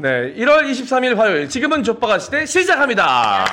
[0.00, 3.44] 네, 1월 23일 화요일 지금은 족바가 시대 시작합니다.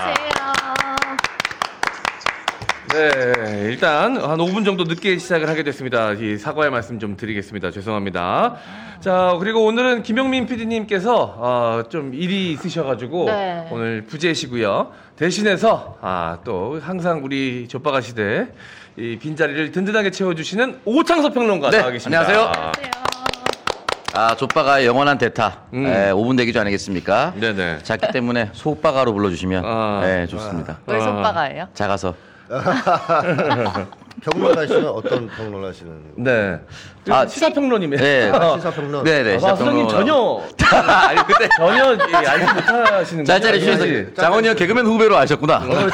[2.93, 6.11] 네, 일단 한 5분 정도 늦게 시작을 하게 됐습니다.
[6.11, 7.71] 이 사과의 말씀 좀 드리겠습니다.
[7.71, 8.57] 죄송합니다.
[8.99, 13.67] 자, 그리고 오늘은 김영민 PD님께서 어, 좀 일이 있으셔가지고 네.
[13.71, 14.91] 오늘 부재시고요.
[15.15, 18.49] 대신해서 아, 또 항상 우리 족바가 시대
[18.97, 22.19] 이 빈자리를 든든하게 채워주시는 오창석 평론가 네, 나와 계십니다.
[22.19, 22.71] 안녕하세요.
[24.17, 25.63] 아, 족바가 영원한 대타.
[25.73, 25.85] 음.
[25.85, 27.33] 에, 5분 대기조 아니겠습니까?
[27.35, 27.79] 네네.
[27.83, 29.99] 작기 때문에 소빠가로 불러주시면 아.
[30.03, 30.79] 네, 좋습니다.
[30.87, 31.67] 왜 손바가예요?
[31.73, 32.15] 작아서.
[34.23, 35.91] 평론하시는 어떤 평론하시는?
[36.17, 36.59] 네.
[37.09, 37.99] 아, 아, 시사평론이면.
[37.99, 38.31] 네.
[38.57, 39.03] 시사평론.
[39.03, 39.35] 네네.
[39.35, 40.41] 아, 소장님 전혀
[40.71, 41.97] 아니, 그때 전혀 예,
[42.27, 43.59] 알지 못하시는 짤짤이?
[43.59, 45.59] 주셔서 장원이 형 개그맨 후배로 아셨구나.
[45.59, 45.89] 같은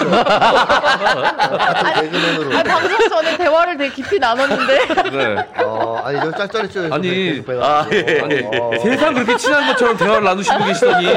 [2.01, 2.57] 개그맨으로.
[2.57, 4.87] 아, 방송 전에 대화를 되게 깊이 나눴는데.
[5.11, 5.45] 네.
[5.65, 7.43] 어, 아니 저 짤짤이 쪽에서 아니.
[7.61, 8.49] 아, 예, 예.
[8.57, 8.71] 어.
[8.81, 11.07] 세상 그렇게 친한 것처럼 대화를 나누시고 계시더니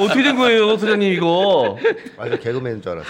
[0.00, 1.76] 어떻게 된 거예요, 소장님 이거?
[2.18, 3.08] 아니 저 개그맨인 줄 알았어.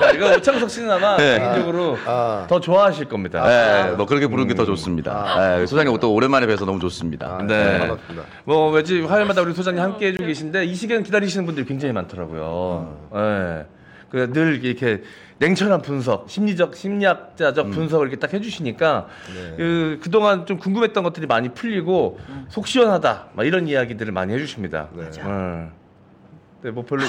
[0.00, 1.38] 자, 이거 오창석 씨는 아마 네.
[1.38, 2.46] 개인적으로 아.
[2.48, 3.46] 더 좋아하실 겁니다.
[3.46, 5.56] 네, 뭐 그렇게 부르는 게더 좋습니다.
[5.58, 7.38] 네, 소장님 또 오랜만에 뵈서 너무 좋습니다.
[7.40, 7.78] 아, 네.
[7.78, 8.26] 반갑습니다.
[8.44, 13.08] 뭐 왠지 화요일마다 우리 소장님 함께 해주고 계신데 이 시간 기다리시는 분들이 굉장히 많더라고요.
[13.12, 13.66] 네.
[14.10, 15.02] 그늘 이렇게
[15.38, 19.06] 냉철한 분석, 심리적, 심리학자적 분석을 이렇게 딱 해주시니까
[19.56, 24.88] 그 그동안 좀 궁금했던 것들이 많이 풀리고 속 시원하다, 막 이런 이야기들을 많이 해주십니다.
[24.92, 25.10] 네.
[25.10, 25.68] 네.
[26.62, 27.02] 네, 뭐 별로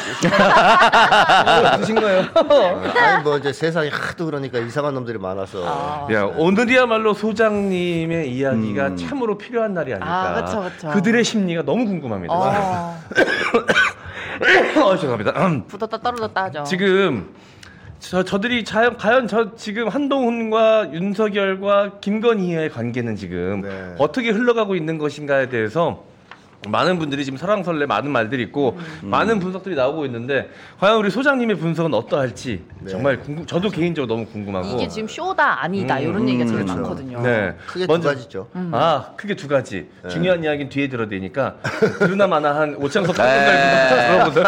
[1.80, 2.24] 드신 거예요?
[2.96, 5.64] 아니 뭐 이제 세상이 하도 그러니까 이상한 놈들이 많아서.
[5.66, 6.08] 아.
[6.14, 10.10] 야, 오늘이야말로 소장님의 이야기가 참으로 필요한 날이 아닐까.
[10.10, 11.02] 아, 그쵸, 그쵸.
[11.02, 12.34] 들의 심리가 너무 궁금합니다.
[12.34, 12.98] 어,
[14.86, 15.32] 어, 죄송합니다.
[15.48, 15.68] 음.
[15.68, 16.64] 붙었다 떨어졌다 하죠.
[16.64, 17.34] 지금
[18.00, 23.96] 저, 저들이 자, 과연 저 지금 한동훈과 윤석열과 김건희의 관계는 지금 네.
[24.00, 26.04] 어떻게 흘러가고 있는 것인가에 대해서
[26.70, 31.94] 많은 분들이 지금 설왕설래 많은 말들이 있고 많은 분석들이 나오고 있는데 과연 우리 소장님의 분석은
[31.94, 36.74] 어떠할지 정말 궁금, 저도 개인적으로 너무 궁금하고 이게 지금 쇼다 아니다 이런 얘기가 제일 그렇죠.
[36.76, 37.22] 많거든요.
[37.22, 37.56] 네.
[37.66, 38.48] 크게 먼저- 두 가지죠.
[38.72, 39.88] 아, 크게 두 가지.
[40.10, 41.56] 중요한 이야기는 뒤에 들어야 되니까.
[41.98, 44.10] 그러나마나 한 오창석 네.
[44.14, 44.44] 여러분들.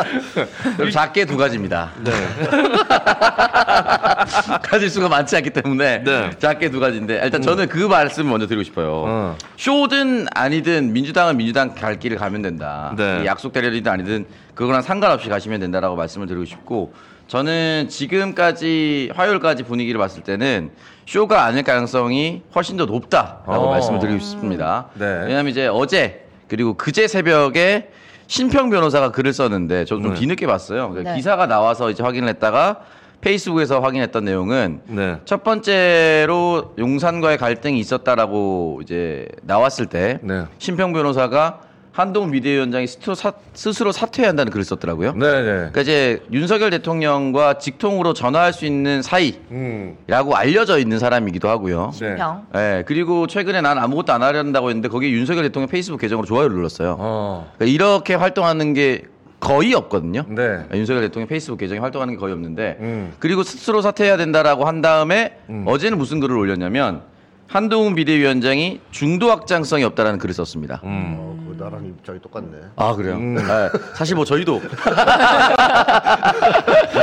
[0.77, 1.91] 그럼 작게 두 가지입니다.
[2.03, 2.11] 네.
[4.63, 6.29] 가질 수가 많지 않기 때문에 네.
[6.39, 9.03] 작게 두 가지인데 일단 저는 그 말씀 먼저 드리고 싶어요.
[9.07, 9.37] 어.
[9.57, 12.93] 쇼든 아니든 민주당은 민주당 갈 길을 가면 된다.
[12.97, 13.21] 네.
[13.23, 16.93] 이 약속 대련이든 아니든 그거랑 상관없이 가시면 된다라고 말씀을 드리고 싶고
[17.27, 20.71] 저는 지금까지 화요일까지 분위기를 봤을 때는
[21.05, 23.69] 쇼가 아닐 가능성이 훨씬 더 높다라고 어.
[23.71, 24.89] 말씀을 드리고 싶습니다.
[24.95, 25.05] 네.
[25.05, 27.89] 왜냐하면 이제 어제 그리고 그제 새벽에
[28.27, 30.19] 신평 변호사가 글을 썼는데 저도 좀 네.
[30.19, 30.89] 뒤늦게 봤어요.
[30.89, 31.17] 그러니까 네.
[31.17, 32.81] 기사가 나와서 이제 확인을 했다가
[33.21, 35.17] 페이스북에서 확인했던 내용은 네.
[35.23, 40.43] 첫 번째로 용산과의 갈등이 있었다라고 이제 나왔을 때 네.
[40.57, 41.61] 신평 변호사가
[41.93, 45.13] 한동훈 비대위원장이 스스로, 사, 스스로 사퇴해야 한다는 글을 썼더라고요.
[45.13, 45.43] 네네.
[45.43, 49.97] 그러니까 이제 윤석열 대통령과 직통으로 전화할 수 있는 사이라고 음.
[50.33, 51.91] 알려져 있는 사람이기도 하고요.
[52.01, 52.15] 네.
[52.15, 52.47] 평.
[52.55, 56.95] 예, 그리고 최근에 난 아무것도 안 하려한다고 했는데 거기에 윤석열 대통령 페이스북 계정으로 좋아요를 눌렀어요.
[56.97, 57.51] 어.
[57.57, 59.03] 그러니까 이렇게 활동하는 게
[59.39, 60.25] 거의 없거든요.
[60.29, 60.63] 네.
[60.73, 63.13] 윤석열 대통령 페이스북 계정에 활동하는 게 거의 없는데 음.
[63.19, 65.37] 그리고 스스로 사퇴해야 된다라고 한 다음에
[65.67, 67.01] 어제는 무슨 글을 올렸냐면
[67.53, 70.81] 한동훈 비대위원장이 중도 확장성이 없다라는 글을 썼습니다.
[70.85, 71.17] 음.
[71.19, 72.47] 어, 그거 나랑 입장이 똑같네.
[72.75, 73.19] 아 그래요?
[73.19, 73.43] 네,
[73.93, 74.59] 사실 뭐 저희도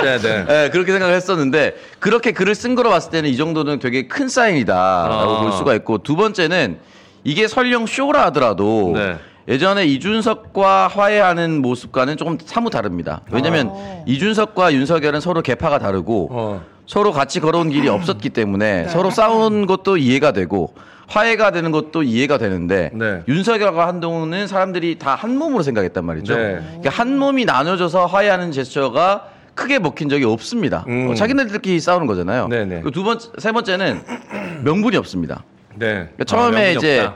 [0.02, 0.42] 네 네.
[0.50, 5.32] 네, 그렇게 생각을 했었는데 그렇게 글을 쓴 거로 봤을 때는 이 정도는 되게 큰 사인이다라고
[5.36, 5.40] 아.
[5.42, 6.80] 볼 수가 있고 두 번째는
[7.22, 9.18] 이게 설령 쇼라 하더라도 네.
[9.46, 13.20] 예전에 이준석과 화해하는 모습과는 조금 사뭇 다릅니다.
[13.30, 13.70] 왜냐하면
[14.06, 16.64] 이준석과 윤석열은 서로 계파가 다르고 어.
[16.90, 20.74] 서로 같이 걸어온 길이 없었기 때문에 서로 싸운 것도 이해가 되고
[21.06, 23.22] 화해가 되는 것도 이해가 되는데 네.
[23.28, 26.36] 윤석열과 한동훈은 사람들이 다 한 몸으로 생각했단 말이죠.
[26.36, 26.54] 네.
[26.64, 30.84] 그러니까 한 몸이 나눠져서 화해하는 제스처가 크게 먹힌 적이 없습니다.
[30.88, 31.10] 음.
[31.10, 32.48] 어, 자기네들끼리 싸우는 거잖아요.
[32.48, 32.74] 네네.
[32.80, 34.02] 그리고 두 번째, 세 번째는
[34.64, 35.44] 명분이 없습니다.
[35.76, 35.86] 네.
[35.94, 37.14] 그러니까 처음에 명분이 이제 없다.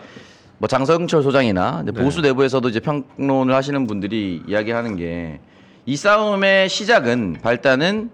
[0.59, 2.01] 뭐 장성철 소장이나 이제 네.
[2.01, 5.41] 보수 내부에서도 이제 평론을 하시는 분들이 이야기하는 게
[5.87, 8.09] 이 싸움의 시작은 발단은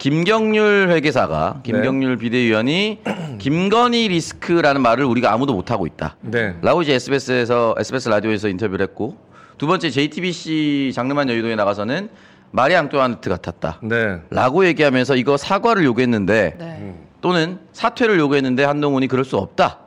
[0.00, 1.72] 김경률 회계사가 네.
[1.72, 3.00] 김경률 비대위원이
[3.38, 6.16] 김건희 리스크라는 말을 우리가 아무도 못 하고 있다.
[6.22, 6.56] 네.
[6.62, 9.18] 라고 이제 SBS에서 SBS 라디오에서 인터뷰를 했고
[9.58, 12.08] 두 번째 JTBC 장르만 여의도에 나가서는
[12.50, 13.80] 마리 앙뚜아네트 같았다.
[13.82, 14.22] 네.
[14.30, 16.94] 라고 얘기하면서 이거 사과를 요구했는데 네.
[17.20, 19.80] 또는 사퇴를 요구했는데 한동훈이 그럴 수 없다.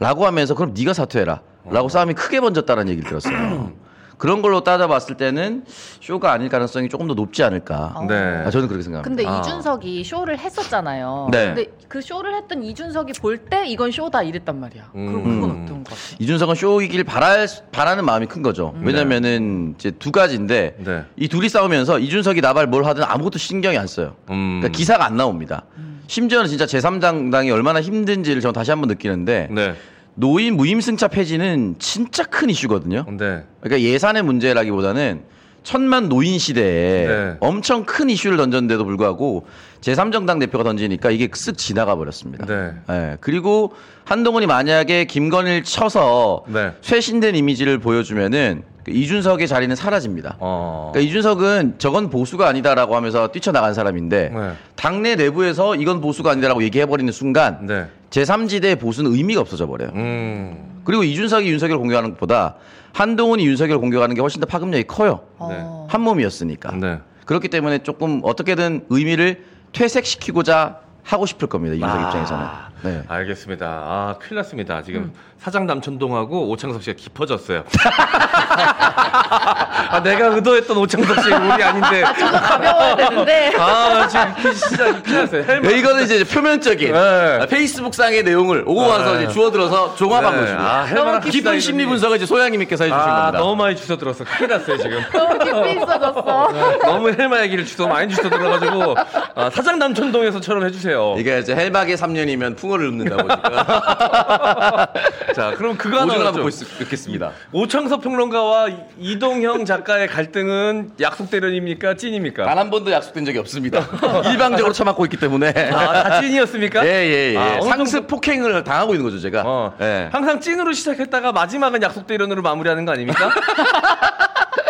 [0.00, 1.40] 라고 하면서 그럼 네가 사퇴해라.
[1.70, 3.72] 라고 싸움이 크게 번졌다는 얘기를 들었어요.
[4.18, 5.64] 그런 걸로 따져봤을 때는
[6.00, 7.92] 쇼가 아닐 가능성이 조금 더 높지 않을까.
[7.96, 8.06] 어.
[8.06, 8.14] 네.
[8.46, 9.02] 아, 저는 그렇게 생각합니다.
[9.08, 9.40] 근데 아.
[9.40, 11.28] 이준석이 쇼를 했었잖아요.
[11.32, 11.46] 네.
[11.46, 14.88] 근데 그 쇼를 했던 이준석이 볼 때 이건 쇼다 이랬단 말이야.
[14.92, 15.40] 그럼 음.
[15.40, 15.96] 그건 어떤 것 같아?
[16.18, 18.74] 이준석은 쇼이길 바랄, 바라는 마음이 큰 거죠.
[18.80, 21.04] 왜냐면은 이제 두 가지인데 네.
[21.16, 24.16] 이 둘이 싸우면서 이준석이 나발 뭘 하든 아무것도 신경이 안 써요.
[24.30, 24.60] 음.
[24.60, 25.62] 그러니까 기사가 안 나옵니다.
[26.08, 29.74] 심지어는 진짜 제3당당이 얼마나 힘든지를 저는 다시 한번 느끼는데 네.
[30.16, 33.04] 노인 무임승차 폐지는 진짜 큰 이슈거든요.
[33.18, 33.44] 네.
[33.60, 35.22] 그러니까 예산의 문제라기보다는
[35.62, 37.36] 천만 노인 시대에 네.
[37.40, 39.46] 엄청 큰 이슈를 던졌는데도 불구하고
[39.80, 42.46] 제3정당 대표가 던지니까 이게 쓱 지나가 버렸습니다.
[42.46, 42.72] 네.
[42.88, 43.72] 예, 그리고
[44.04, 46.72] 한동훈이 만약에 김건희를 쳐서 네.
[46.80, 50.36] 쇄신된 이미지를 보여주면은 그 이준석의 자리는 사라집니다.
[50.38, 50.92] 어.
[50.92, 54.52] 그러니까 이준석은 저건 보수가 아니다라고 하면서 뛰쳐나간 사람인데 네.
[54.76, 57.86] 당내 내부에서 이건 보수가 아니다라고 얘기해버리는 순간 네.
[58.10, 59.90] 제3지대의 보수는 의미가 없어져 버려요.
[59.94, 60.80] 음.
[60.84, 62.56] 그리고 이준석이 윤석열을 공격하는 것보다
[62.92, 65.20] 한동훈이 윤석열을 공격하는 게 훨씬 더 파급력이 커요.
[65.38, 65.86] 어.
[65.90, 66.72] 한 몸이었으니까.
[66.76, 67.00] 네.
[67.24, 71.74] 그렇기 때문에 조금 어떻게든 의미를 퇴색시키고자 하고 싶을 겁니다.
[71.74, 72.06] 이준석 아.
[72.06, 72.46] 입장에서는.
[72.82, 73.02] 네.
[73.08, 73.66] 알겠습니다.
[73.66, 74.82] 아, 큰일 났습니다.
[74.82, 77.64] 지금 사장 남천동하고 오창석 씨가 깊어졌어요.
[79.88, 82.04] 아, 내가 의도했던 오창석 씨 우리 아닌데.
[82.18, 83.52] 좀 가벼워야 되는데.
[83.58, 85.44] 아, 지금 진짜 큰일 났어요.
[85.46, 85.62] 헬멧.
[85.72, 86.98] 네, 이거는 이제 표면적인 네.
[87.42, 89.24] 아, 페이스북상의 내용을 오고 와서 네.
[89.24, 90.40] 이제 주워들어서 종합한 네.
[90.40, 93.38] 것이고 아, 헬멧 깊은 심리 분석을 이제 소양님께서 해주신 아, 겁니다.
[93.38, 94.24] 너무 많이 주워 들었어.
[94.24, 95.00] 큰일 났어요, 지금.
[95.12, 96.48] 너무 깊이 있어졌어.
[96.84, 98.96] 너무 헬마 얘기를 주워 많이 주워 들어가지고
[99.34, 101.14] 아, 사장 남천동에서처럼 해주세요.
[101.18, 104.88] 이게 이제 헬막의 3년이면 풍어를 읊는다 보니까
[105.34, 106.16] 자, 그럼 그거 하나.
[106.32, 107.30] 보고 있- 있겠습니다.
[107.52, 108.68] 오창석 평론가와
[108.98, 111.94] 이- 이동형 작가의 갈등은 약속 대련입니까?
[111.94, 112.44] 찐입니까?
[112.44, 113.80] 단 한 번도 약속된 적이 없습니다.
[114.30, 115.48] 일방적으로 처맞고 있기 때문에.
[115.72, 116.86] 아, 다 찐이었습니까?
[116.86, 117.36] 예, 예, 예.
[117.38, 119.42] 아, 상습 폭행을 당하고 있는 거죠, 제가.
[119.44, 119.74] 어.
[119.80, 120.08] 예.
[120.12, 123.30] 항상 찐으로 시작했다가 마지막은 약속 대련으로 마무리하는 거 아닙니까?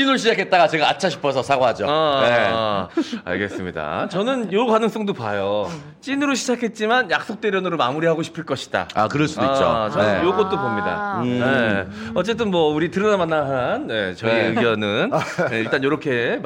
[0.00, 1.84] 찐으로 시작했다가 제가 아차 싶어서 사과하죠.
[1.86, 2.48] 아, 예.
[2.50, 2.88] 아,
[3.24, 4.08] 알겠습니다.
[4.08, 5.70] 저는 요 가능성도 봐요.
[6.00, 8.88] 찐으로 시작했지만 약속 대련으로 마무리하고 싶을 것이다.
[8.94, 9.64] 아, 그럴 수도 있죠.
[9.64, 10.24] 아, 저는 네.
[10.24, 11.18] 요것도 봅니다.
[11.18, 11.22] 아.
[11.22, 11.86] 네.
[12.14, 14.46] 어쨌든 뭐 우리 드러나만한 네, 저희 네.
[14.48, 15.10] 의견은
[15.50, 16.40] 네, 일단 이렇게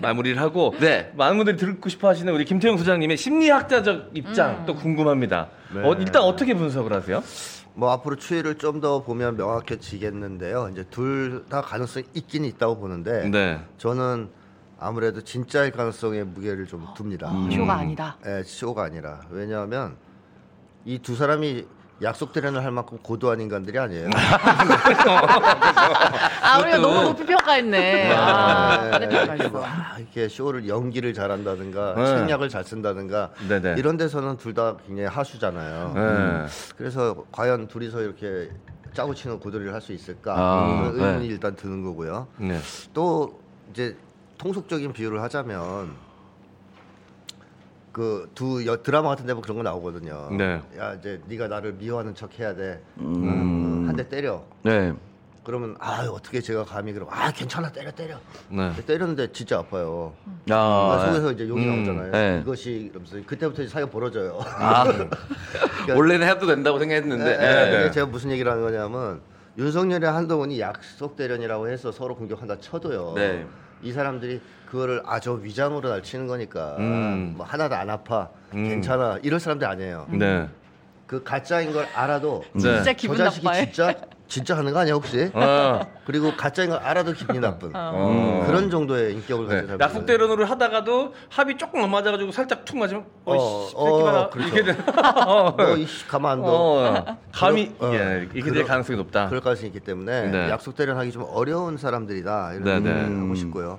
[0.00, 1.12] 마, 무리를 하고 네.
[1.16, 5.48] 많은 분들이 듣고 싶어 하시는 우리 김태형 소장님의 심리학자적 입장 또 궁금합니다.
[5.82, 7.22] 어, 일단 어떻게 분석을 하세요?
[7.76, 10.70] 뭐 앞으로 추이를 좀 더 보면 명확해지겠는데요.
[10.72, 13.60] 이제 둘 다 가능성이 있긴 있다고 보는데 네.
[13.78, 14.28] 저는
[14.78, 17.30] 아무래도 진짜일 가능성에 무게를 좀 둡니다.
[17.50, 18.16] 쇼가 아니다.
[18.26, 19.96] 예, 쇼가 아니라 왜냐하면
[20.84, 21.66] 이 두 사람이
[22.02, 24.10] 약속 대련을 할 만큼 고도한 인간들이 아니에요.
[26.42, 28.12] 아, 우리가 너무 높이 평가했네.
[28.12, 29.48] 아, 네, 이렇게, 평가했어.
[29.48, 32.06] 뭐, 아, 이렇게 쇼를 연기를 잘한다든가 네.
[32.06, 33.76] 생략을 잘 쓴다든가 네네.
[33.78, 35.92] 이런 데서는 둘 다 굉장히 하수잖아요.
[35.94, 36.46] 네.
[36.78, 38.48] 그래서 과연 둘이서 이렇게
[38.94, 41.26] 짜고 치는 고도리를 할 수 있을까 아, 의문이 네.
[41.26, 42.26] 일단 드는 거고요.
[42.38, 42.58] 네.
[42.94, 43.38] 또
[43.70, 43.94] 이제
[44.38, 45.90] 통속적인 비유를 하자면
[47.96, 50.28] 그 두 드라마 같은 데 보면 그런 거 나오거든요.
[50.36, 50.60] 네.
[50.78, 52.82] 야 이제 네가 나를 미워하는 척 해야 돼.
[52.98, 53.84] 음.
[53.88, 54.44] 한 대 때려.
[54.62, 54.92] 네.
[55.42, 58.16] 그러면 아 어떻게 제가 감히 그럼 아 괜찮아 때려 때려.
[58.50, 58.70] 네.
[58.86, 60.12] 때렸는데 진짜 아파요.
[60.50, 62.12] 아, 그 속에서 이제 욕이 음, 나오잖아요.
[62.12, 62.40] 네.
[62.42, 64.38] 이것이 이러면서 그때부터 이제 사이가 벌어져요.
[64.44, 64.84] 아.
[65.96, 67.24] 원래는 해도 된다고 생각했는데.
[67.24, 67.78] 네, 예.
[67.84, 67.90] 네.
[67.92, 69.20] 제가 무슨 얘기를 하는 거냐면
[69.56, 73.14] 윤석열이 한동훈이 약속 대련이라고 해서 서로 공격한다 쳐도요.
[73.82, 73.88] 네.
[73.88, 74.40] 이 사람들이
[74.70, 77.34] 그거를 아 저 위장으로 날 치는 거니까 음.
[77.36, 78.68] 뭐 하나도 안 아파 음.
[78.68, 80.06] 괜찮아 이럴 사람들 아니에요.
[80.10, 80.48] 네.
[81.06, 82.60] 그 가짜인 걸 알아도 네.
[82.60, 83.64] 진짜 저 기분 자식이 나빠해.
[83.66, 83.94] 진짜
[84.28, 85.30] 진짜 하는 거 아니야 혹시?
[85.34, 88.44] 아, 그리고 가짜인 걸 알아도 기분이 나쁜 어.
[88.46, 89.54] 그런 정도의 인격을 네.
[89.54, 89.84] 가진 사람들.
[89.84, 94.28] 약속 대련으로 하다가도 합이 조금 안 맞아가지고 살짝 툭 맞으면 어, 어이씨 어, 새끼 봐라
[94.30, 94.54] 그렇죠.
[94.56, 94.78] 이렇게 돼.
[95.26, 95.54] 어.
[95.56, 96.46] 너 이씨 가만 안 둬.
[96.48, 97.18] 어,
[97.80, 99.28] 어, 예, 이게 될 가능성이 높다.
[99.28, 100.50] 그럴 가능성이 있기 때문에 네.
[100.50, 103.20] 약속 대련하기 좀 어려운 사람들이다 이런 네, 얘기를 네.
[103.20, 103.78] 하고 싶고요.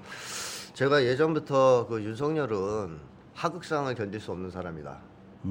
[0.73, 2.99] 제가 예전부터 그 윤석열은
[3.33, 4.97] 하극상을 견딜 수 없는 사람이다.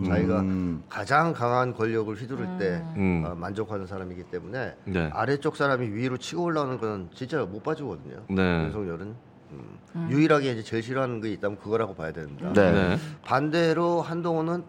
[0.05, 0.45] 자기가
[0.89, 3.25] 가장 강한 권력을 휘두를 때 음.
[3.27, 5.11] 어, 만족하는 사람이기 때문에 네.
[5.13, 8.23] 아래쪽 사람이 위로 치고 올라오는 건 진짜 못 봐주거든요.
[8.29, 8.65] 네.
[8.65, 9.15] 윤석열은
[9.53, 10.09] 음.
[10.11, 12.53] 유일하게 이제 제일 싫어하는 게 있다면 그거라고 봐야 됩니다.
[12.53, 12.73] 네.
[12.73, 12.99] 네.
[13.25, 14.65] 반대로 한동훈은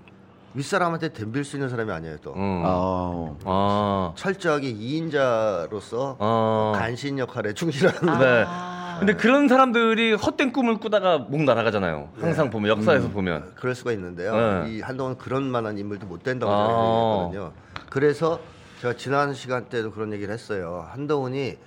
[0.53, 2.33] 윗사람한테 덤빌 수 있는 사람이 아니에요 또.
[2.33, 2.63] 음.
[2.65, 3.35] 아.
[3.45, 4.13] 아.
[4.15, 6.73] 철저하게 2인자로서 아.
[6.75, 8.45] 간신 역할에 충실한 네.
[8.47, 8.76] 아.
[8.99, 12.09] 근데 그런 사람들이 헛된 꿈을 꾸다가 목 날아가잖아요.
[12.19, 13.53] 항상 보면 역사에서 보면.
[13.55, 14.35] 그럴 수가 있는데요.
[14.35, 14.71] 네.
[14.71, 16.57] 이 한동안 그런 만한 인물도 못 된다고 아.
[16.67, 17.53] 생각했거든요.
[17.89, 18.39] 그래서
[18.81, 20.87] 제가 지난 시간 때도 그런 얘기를 했어요.
[20.91, 21.57] 한동훈이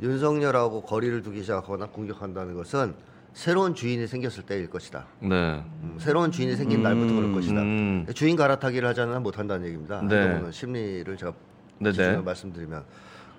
[0.00, 2.94] 윤석열하고 거리를 두기 시작하거나 공격한다는 것은
[3.32, 5.06] 새로운 주인이 생겼을 때일 것이다.
[5.20, 5.28] 네.
[5.28, 7.62] 음, 새로운 주인이 생긴 날부터 그럴 것이다.
[7.62, 8.06] 음.
[8.14, 10.02] 주인 갈아타기를 하자는 한 못한다는 얘기입니다.
[10.02, 10.18] 네.
[10.18, 11.32] 한동훈은 심리를 제가
[11.78, 11.92] 네네.
[11.92, 12.84] 기준으로 말씀드리면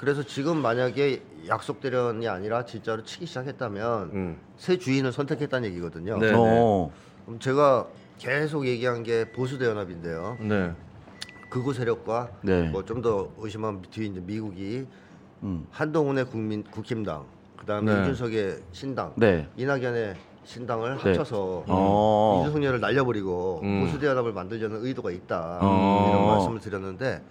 [0.03, 4.37] 그래서 지금 만약에 약속 대련이 아니라 진짜로 치기 시작했다면 음.
[4.57, 6.17] 새 주인을 선택했다는 얘기거든요.
[6.17, 6.33] 네.
[6.35, 6.91] 어.
[7.25, 7.87] 그럼 제가
[8.19, 10.37] 계속 얘기한 게 보수 대연합인데요.
[10.41, 10.73] 네.
[11.49, 12.63] 극우 세력과 네.
[12.63, 14.85] 뭐좀 더 의심한 뒤에 이제 미국이
[15.43, 15.67] 음.
[15.71, 17.23] 한동훈의 국민 국힘당,
[17.55, 18.01] 그다음에 네.
[18.01, 19.47] 이준석의 신당, 네.
[19.55, 21.01] 이낙연의 신당을 네.
[21.01, 22.41] 합쳐서 어.
[22.41, 23.85] 이준석열을 날려버리고 음.
[23.85, 26.09] 보수 대연합을 만들려는 의도가 있다 어.
[26.09, 27.21] 이런 말씀을 드렸는데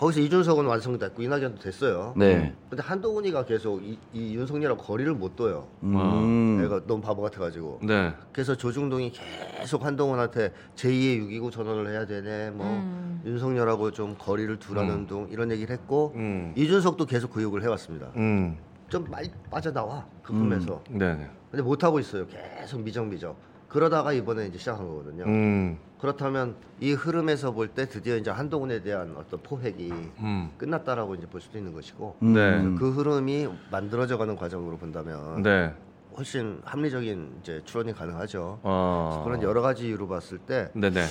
[0.00, 2.14] 거기서 이준석은 완성됐고 이낙연도 됐어요.
[2.16, 2.54] 네.
[2.70, 5.68] 근데 한동훈이가 계속 이, 이 윤석열하고 거리를 못 둬요.
[5.82, 6.58] 음.
[6.62, 7.80] 내가 너무 바보 같아가지고.
[7.82, 8.14] 네.
[8.32, 13.20] 그래서 조중동이 계속 한동훈한테 제2의 6.29 전원을 해야 되네, 뭐 음.
[13.26, 16.54] 윤석열하고 좀 거리를 두라는 둥 이런 얘기를 했고 음.
[16.56, 18.10] 이준석도 계속 그 욕을 해왔습니다.
[18.16, 18.56] 음.
[18.88, 20.82] 좀 많이 빠져나와 그 꿈에서.
[20.88, 21.14] 네.
[21.14, 21.30] 네.
[21.50, 22.26] 근데 못 하고 있어요.
[22.26, 23.36] 계속 미정미정.
[23.74, 25.24] 그러다가 이번에 이제 시작한 거거든요.
[25.24, 25.78] 음.
[26.00, 30.50] 그렇다면 이 흐름에서 볼 때 드디어 이제 한동훈에 대한 어떤 포획이 음.
[30.58, 32.58] 끝났다라고 이제 볼 수도 있는 것이고 네.
[32.58, 32.74] 음.
[32.76, 35.72] 그 흐름이 만들어져가는 과정으로 본다면 네.
[36.16, 38.58] 훨씬 합리적인 이제 추론이 가능하죠.
[38.64, 39.22] 어.
[39.24, 41.04] 그런 여러 가지 이유로 봤을 때 네네.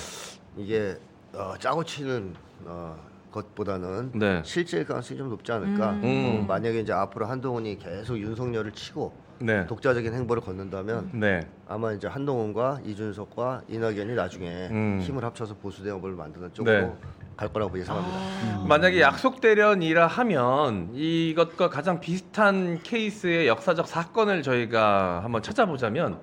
[0.58, 0.98] 이게
[1.32, 2.34] 어, 짜고 치는
[2.66, 2.94] 어,
[3.32, 4.42] 것보다는 네.
[4.44, 5.92] 실제일 가능성이 좀 높지 않을까.
[5.92, 6.40] 음.
[6.42, 9.66] 어, 만약에 이제 앞으로 한동훈이 계속 윤석열을 치고 네.
[9.66, 11.46] 독자적인 행보를 걷는다면 네.
[11.66, 15.00] 아마 이제 한동훈과 이준석과 이낙연이 나중에 음.
[15.02, 16.92] 힘을 합쳐서 보수 대응을 만드는 쪽으로 네.
[17.36, 18.66] 갈 거라고 예상합니다.
[18.68, 26.20] 만약에 약속 대련이라 하면 이것과 가장 비슷한 케이스의 역사적 사건을 저희가 한번 찾아보자면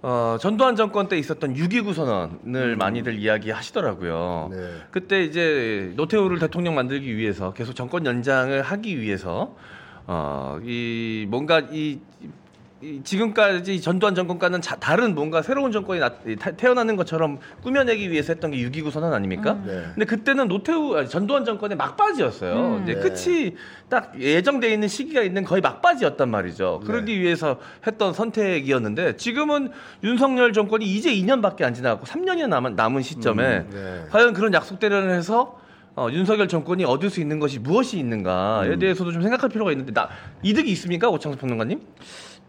[0.00, 4.48] 어, 전두환 정권 때 있었던 6.29 선언을 많이들 이야기 하시더라고요.
[4.52, 4.70] 네.
[4.90, 9.56] 그때 이제 노태우를 대통령 만들기 위해서 계속 정권 연장을 하기 위해서
[10.18, 11.98] 어, 이 뭔가 이,
[12.80, 18.10] 이 지금까지 전두환 정권과는 자- 다른 뭔가 새로운 정권이 나- 이 타- 태어나는 것처럼 꾸며내기
[18.10, 19.58] 위해서 했던 게 6.29 선언 아닙니까?
[19.66, 19.82] 네.
[19.94, 22.54] 근데 그때는 노태우 아니, 전두환 정권의 막바지였어요.
[22.54, 22.82] 음.
[22.84, 23.00] 이제 네.
[23.00, 23.56] 끝이
[23.90, 26.80] 딱 예정돼 있는 시기가 있는 거의 막바지였단 말이죠.
[26.86, 27.20] 그러기 네.
[27.20, 29.72] 위해서 했던 선택이었는데 지금은
[30.04, 34.04] 윤석열 정권이 이제 2년밖에 안 지나고 3년이 남은 남은 시점에 네.
[34.10, 35.58] 과연 그런 약속 대련을 해서
[35.98, 38.78] 어, 윤석열 정권이 얻을 수 있는 것이 무엇이 있는가에 음.
[38.78, 40.08] 대해서도 좀 생각할 필요가 있는데 나
[40.44, 41.80] 이득이 있습니까 오창석 평론가님?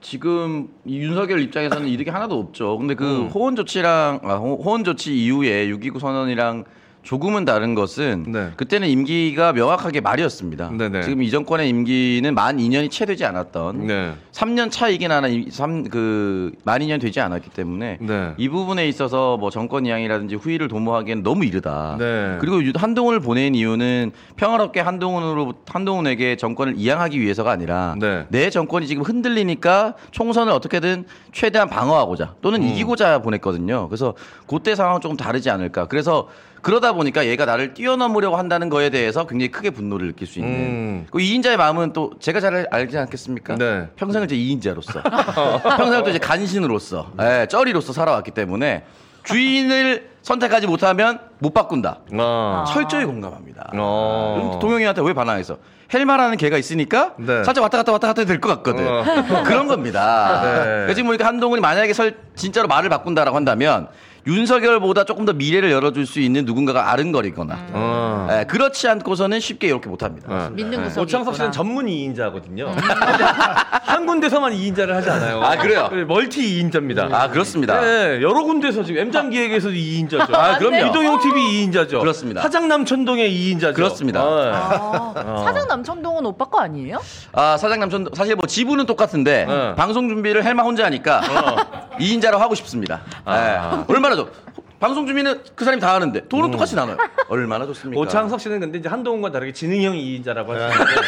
[0.01, 2.77] 지금 이 윤석열 입장에서는 이득이 하나도 없죠.
[2.77, 3.27] 근데 그 음.
[3.27, 6.63] 호원 조치랑 아, 호- 호원 조치 이후에 6.29 선언이랑
[7.03, 8.51] 조금은 다른 것은 네.
[8.57, 10.71] 그때는 임기가 명확하게 말이었습니다.
[10.77, 11.01] 네네.
[11.03, 14.13] 지금 이 정권의 임기는 만 2년이 채 되지 않았던 네.
[14.31, 18.33] 3년 차이긴 하나 3, 그, 만 2년 되지 않았기 때문에 네.
[18.37, 21.95] 이 부분에 있어서 뭐 정권 이양이라든지 후위를 도모하기에는 너무 이르다.
[21.97, 22.37] 네.
[22.41, 28.25] 그리고 유- 한동훈을 보낸 이유는 평화롭게 한동훈으로 한동훈에게 정권을 이양하기 위해서가 아니라 네.
[28.29, 32.67] 내 정권이 지금 흔들리니까 총선을 어떻게든 최대한 방어하고자 또는 음.
[32.67, 33.87] 이기고자 보냈거든요.
[33.87, 34.13] 그래서
[34.47, 35.85] 그때 상황은 조금 다르지 않을까.
[35.87, 36.27] 그래서
[36.61, 40.51] 그러다 보니까 얘가 나를 뛰어넘으려고 한다는 거에 대해서 굉장히 크게 분노를 느낄 수 있는.
[40.53, 41.07] 음.
[41.11, 43.55] 그 이인자의 마음은 또 제가 잘 알지 않겠습니까?
[43.55, 43.87] 네.
[43.95, 45.01] 평생을 제 이인자로서
[45.63, 48.83] 평생을 또 이제 간신으로서 예, 쩌리로서 살아왔기 때문에
[49.23, 51.99] 주인을 선택하지 못하면 못 바꾼다.
[52.17, 52.65] 아.
[52.67, 53.71] 철저히 공감합니다.
[53.75, 54.35] 어.
[54.39, 55.57] 그럼 동영이한테 왜 반항했어?
[55.93, 57.43] 헬마라는 개가 있으니까 네.
[57.43, 58.87] 살짝 왔다 갔다 왔다 갔다 될 것 같거든.
[58.87, 59.03] 어.
[59.43, 60.41] 그런 겁니다.
[60.43, 60.63] 네.
[60.63, 63.87] 그러니까 지금 보니까 한동훈이 만약에 설, 진짜로 말을 바꾼다라고 한다면
[64.29, 68.27] 윤석열보다 조금 더 미래를 열어줄 수 있는 누군가가 아른거리거나 어.
[68.31, 70.27] 예, 그렇지 않고서는 쉽게 이렇게 못합니다.
[70.29, 70.49] 어.
[70.51, 71.51] 믿는 구석이 오창석 씨는 있구나.
[71.51, 72.67] 전문 2인자거든요.
[73.89, 75.41] 한 군데서만 2인자를 하지 않아요.
[75.41, 75.89] 아, 그래요?
[76.07, 77.11] 멀티 2인자입니다.
[77.11, 77.81] 아 그렇습니다.
[77.81, 80.33] 네, 여러 군데서 지금 M장 기획에서도 2인자죠.
[80.35, 80.87] 아, 그럼요.
[80.87, 81.99] 이동용 TV 2인자죠.
[81.99, 82.41] 그렇습니다.
[82.41, 83.73] 사장 남 천동의 2인자죠.
[83.73, 84.21] 그렇습니다.
[84.21, 87.01] 아, 사장 남 천동은 오빠 거 아니에요?
[87.31, 89.75] 아 사장 남천 사실 뭐 지분은 똑같은데 네.
[89.75, 91.21] 방송 준비를 헬마 혼자 하니까
[91.99, 93.01] 이 2인자로 하고 싶습니다.
[93.25, 93.83] 아.
[93.87, 93.93] 예.
[93.93, 94.31] 얼마나 좋?
[94.79, 96.97] 방송 준비는 그 사람이 다 하는데 돈은 똑같이 나눠요.
[97.27, 97.99] 얼마나 좋습니까?
[98.01, 101.01] 오창석 씨는 근데 이제 한동훈과 다르게 지능형 2인자라고 할수 있는데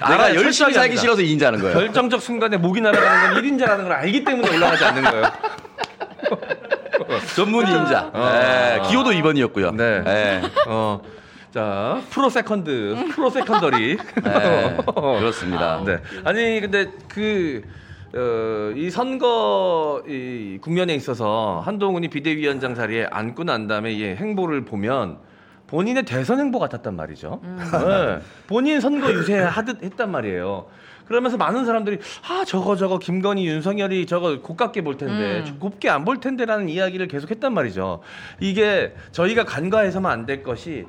[0.00, 0.40] 내가 알아요.
[0.40, 0.96] 열심히 살기.
[0.96, 1.74] 싫어서 2인자 하는 거예요.
[1.74, 5.24] 결정적 순간에 목이 날아가는 건 1인자라는 걸 알기 때문에 올라가지 않는 거예요.
[7.36, 8.10] 전문 2인자.
[8.12, 8.30] 어.
[8.34, 9.74] 예, 기호도 2번이었고요.
[9.76, 10.42] 네.
[10.66, 11.00] 어.
[11.52, 13.96] 자, 프로 second, 프로 secondary.
[14.24, 15.80] 네, 그렇습니다.
[15.84, 15.98] 네.
[16.24, 17.62] 아니 근데 그
[18.16, 25.18] 어, 이 선거 이 국면에 있어서 한동훈이 비대위원장 자리에 앉고 난 다음에 이 행보를 보면
[25.66, 27.40] 본인의 대선 행보 같았단 말이죠.
[27.42, 28.18] 네.
[28.46, 30.66] 본인 선거 유세 하듯 했단 말이에요.
[31.06, 35.58] 그러면서 많은 사람들이 아 저거 저거 김건희 윤석열이 저거 곱깝게 볼 텐데 음.
[35.58, 38.00] 곱게 안 볼 텐데라는 이야기를 계속 했단 말이죠.
[38.40, 40.86] 이게 저희가 간과해서만 안 될 것이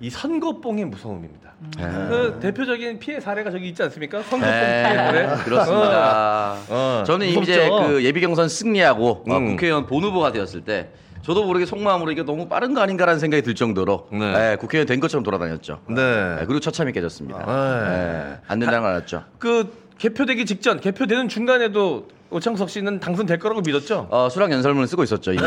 [0.00, 1.54] 이 선거뽕의 무서움입니다.
[1.78, 4.22] 그 대표적인 피해 사례가 저기 있지 않습니까?
[4.22, 5.26] 선거뽕 네, 피해 사례.
[5.42, 6.56] 그렇습니다.
[6.68, 7.88] 어, 저는 이미 이제 무섭죠?
[7.88, 9.46] 그 예비 경선 승리하고 어, 음.
[9.46, 10.90] 국회의원 본 후보가 되었을 때
[11.22, 14.32] 저도 모르게 속마음으로 이게 너무 빠른 거 아닌가라는 생각이 들 정도로 네.
[14.32, 15.80] 네, 국회의원 된 것처럼 돌아다녔죠.
[15.88, 15.94] 네.
[15.94, 17.38] 네, 그리고 처참히 깨졌습니다.
[17.38, 17.88] 네.
[17.88, 19.24] 네, 안 된다는 걸 알았죠.
[19.38, 24.08] 그 개표되기 직전, 개표되는 중간에도 오창석 씨는 당선될 거라고 믿었죠?
[24.10, 25.42] 어, 수락 연설문을 쓰고 있었죠, 이미.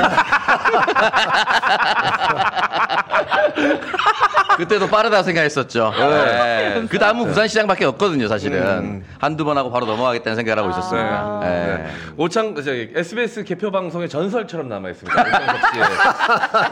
[4.58, 5.94] 그때도 빠르다 생각했었죠.
[5.98, 6.84] 네.
[6.90, 9.04] 그 다음은 부산시장밖에 없거든요, 사실은.
[9.18, 11.40] 한두 번 하고 바로 넘어가겠다는 생각을 하고 있었어요.
[11.42, 11.50] 네.
[11.50, 11.88] 네.
[12.18, 15.22] 오창 저기 SBS 개표 방송의 전설처럼 남아 있습니다.
[15.22, 15.84] 오창석 씨의.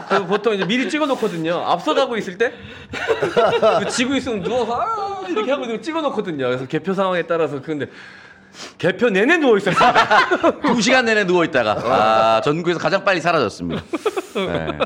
[0.08, 1.64] 그 보통 이제 미리 찍어 놓거든요.
[1.66, 2.52] 앞서 가고 있을 때
[3.80, 6.46] 그 지고 있으면 누워서 아 이렇게 하고 있는 거 찍어 놓거든요.
[6.46, 7.86] 그래서 개표 상황에 따라서 근데
[8.78, 10.60] 개표 내내 누워 있었습니다.
[10.74, 11.72] 두 시간 내내 누워 있다가,
[12.36, 13.82] 아, 전국에서 가장 빨리 사라졌습니다.
[14.34, 14.78] 네.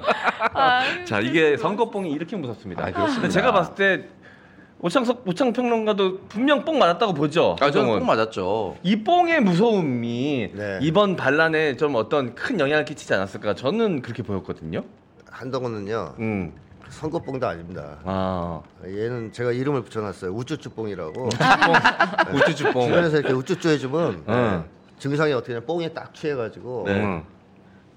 [0.54, 2.90] 아, 자 이게 선거뽕이 이렇게 무섭습니다.
[2.95, 4.04] 아, 제가 봤을 때
[4.81, 7.57] 오창석 오창 평론가도 분명 뽕 맞았다고 보죠.
[7.61, 8.00] 아, 저는.
[8.00, 8.76] 꼭 맞았죠.
[8.83, 10.78] 이 뽕의 무서움이 네.
[10.83, 14.83] 이번 반란에 좀 어떤 큰 영향을 끼치지 않았을까 저는 그렇게 보였거든요.
[15.31, 16.52] 한동훈은요 음.
[16.92, 17.99] 선거뽕도 아닙니다.
[18.04, 18.61] 아.
[18.84, 20.30] 얘는 제가 이름을 붙여놨어요.
[20.32, 21.28] 우쭈쭈뽕이라고.
[22.34, 22.87] 우쭈쭈뽕.
[22.87, 24.64] 주변에서 이렇게 우쭈쭈 해주면 응.
[24.99, 27.25] 증상이 어떻게 되냐 뽕에 딱 취해가지고 네.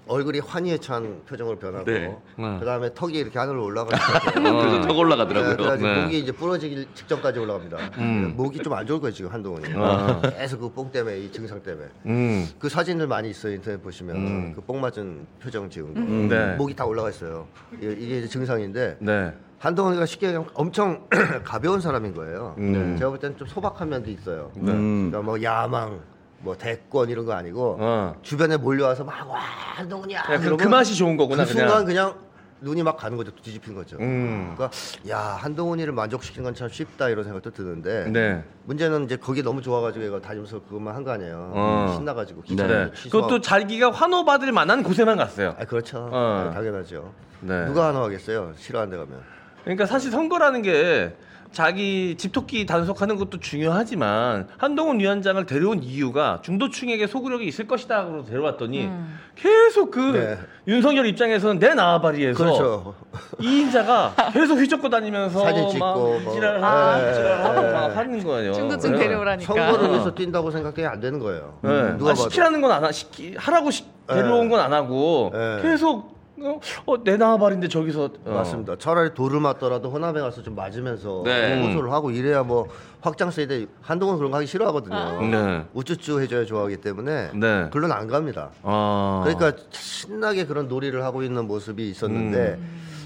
[0.06, 0.10] 음.
[0.10, 2.16] 얼굴이 환희에 찬 표정으로 변하고 네.
[2.38, 2.58] 응.
[2.60, 3.64] 그다음에 턱이 이렇게 하늘로
[3.96, 4.48] 시작해요.
[4.54, 4.58] 어.
[4.60, 5.56] 그래서 턱 올라가더라고요.
[5.56, 6.02] 그래가지고 네.
[6.02, 7.76] 목이 이제 부러지기 직전까지 올라갑니다.
[7.98, 8.34] 음.
[8.36, 9.74] 목이 좀 안 좋을 거예요 지금 한동훈이.
[9.74, 10.20] 어.
[10.38, 11.88] 계속 그 뽕 때문에 이 증상 때문에.
[12.06, 12.46] 음.
[12.58, 14.52] 그 사진들 많이 있어요 인터넷 보시면 음.
[14.54, 15.88] 그뽕 맞은 표정 거.
[15.96, 16.28] 음.
[16.28, 16.54] 네.
[16.56, 17.46] 목이 다 올라가 있어요.
[17.80, 19.32] 이게, 증상인데 네.
[19.58, 21.08] 한동훈이가 쉽게 얘기하면 엄청
[21.42, 22.54] 가벼운 사람인 거예요.
[22.58, 22.96] 음.
[22.98, 24.52] 제가 볼 때는 좀 소박한 면도 있어요.
[24.58, 25.08] 음.
[25.10, 25.98] 그러니까 뭐 야망,
[26.40, 28.14] 뭐 대권 이런 거 아니고 어.
[28.22, 29.38] 주변에 몰려와서 막와
[29.76, 30.22] 한동훈이야.
[30.24, 31.68] 그냥 그, 맛이 좋은 거구나 그 그냥.
[31.68, 32.14] 순간 그냥
[32.60, 33.30] 눈이 막 가는 거죠.
[33.34, 33.96] 뒤집힌 거죠.
[34.00, 34.54] 음.
[34.56, 34.70] 그러니까
[35.08, 38.42] 야 한동훈이를 만족시키는 건 참 쉽다 이런 생각도 드는데 네.
[38.64, 41.50] 문제는 이제 거기 너무 좋아가지고 얘가 다니면서 그것만 한 거 아니에요.
[41.54, 41.94] 어.
[41.96, 42.90] 신나가지고 네.
[43.10, 45.54] 그것도 자기가 환호받을 만한 곳에만 갔어요.
[45.58, 46.08] 아 그렇죠.
[46.10, 46.44] 어.
[46.48, 47.12] 네, 당연하죠.
[47.40, 47.66] 네.
[47.66, 48.52] 누가 하나 하겠어요.
[48.56, 49.20] 싫어하는 데 가면.
[49.64, 51.14] 그러니까 사실 선거라는 게
[51.52, 58.90] 자기 집토끼 단속하는 것도 중요하지만 한동훈 위원장을 데려온 이유가 중도층에게 소구력이 있을 것이다로 데려왔더니
[59.36, 60.38] 계속 그 네.
[60.66, 62.94] 윤석열 입장에서는 내 나와바리에서 그렇죠.
[63.40, 66.32] 이 인자가 계속 휘젓고 다니면서 사진 찍고 막 뭐.
[66.32, 67.14] 지랄을 하고 네.
[67.14, 68.52] 지랄을 하고 막 하는 거예요.
[68.52, 68.98] 중도층 네.
[68.98, 69.54] 데려오라니까.
[69.54, 71.58] 선거를 위해서 뛴다고 생각되면 안 되는 거예요.
[71.62, 71.96] 네.
[71.96, 72.14] 누가 아.
[72.14, 75.60] 시키라는 건 안 하, 시키, 하라고 시, 데려온 건 안 하고 네.
[75.62, 78.30] 계속 어, 어, 내 나와바리인데 저기서 어.
[78.30, 78.76] 맞습니다.
[78.76, 81.66] 차라리 돌을 맞더라도 호남에 가서 좀 맞으면서 네.
[81.66, 82.68] 호소를 하고 이래야 뭐
[83.00, 85.22] 확장 세대 한동훈 그런 거 하기 싫어하거든요.
[85.30, 85.64] 네.
[85.72, 87.68] 우쭈쭈 해줘야 좋아하기 때문에 네.
[87.70, 88.50] 글로는 안 갑니다.
[88.62, 89.22] 아.
[89.24, 92.58] 그러니까 신나게 그런 놀이를 하고 있는 모습이 있었는데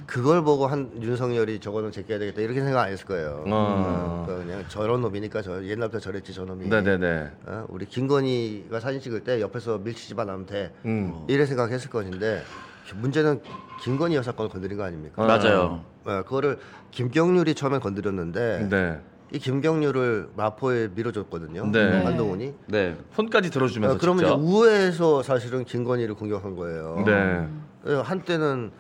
[0.07, 3.45] 그걸 보고 한 윤석열이 저거는 제껴야 되겠다 이렇게 생각 안 했을 거예요.
[3.47, 4.25] 아.
[4.27, 6.66] 그러니까 그냥 저런 놈이니까 저 옛날부터 저랬지 저놈이.
[6.69, 7.31] 네네네.
[7.47, 7.64] 어?
[7.69, 10.73] 우리 김건희가 사진 찍을 때 옆에서 밀치지만 않으면 돼.
[10.85, 11.25] 음.
[11.29, 12.43] 이래 생각했을 것인데
[12.96, 13.40] 문제는
[13.83, 15.22] 김건희 여사 건을 건드린 거 아닙니까?
[15.22, 15.26] 아.
[15.26, 15.85] 맞아요.
[16.05, 16.59] 어, 그거를
[16.90, 19.00] 김경률이 처음에 건드렸는데 네.
[19.33, 21.66] 이 김경률을 마포에 밀어줬거든요.
[21.70, 22.03] 네.
[22.05, 22.53] 한동훈이.
[22.66, 22.96] 네.
[23.14, 24.40] 손까지 들어주면서 어, 그러면.
[24.40, 27.03] 우회해서 사실은 김건희를 공격한 거예요.
[27.07, 27.46] 네.
[27.87, 28.70] 예, 한때는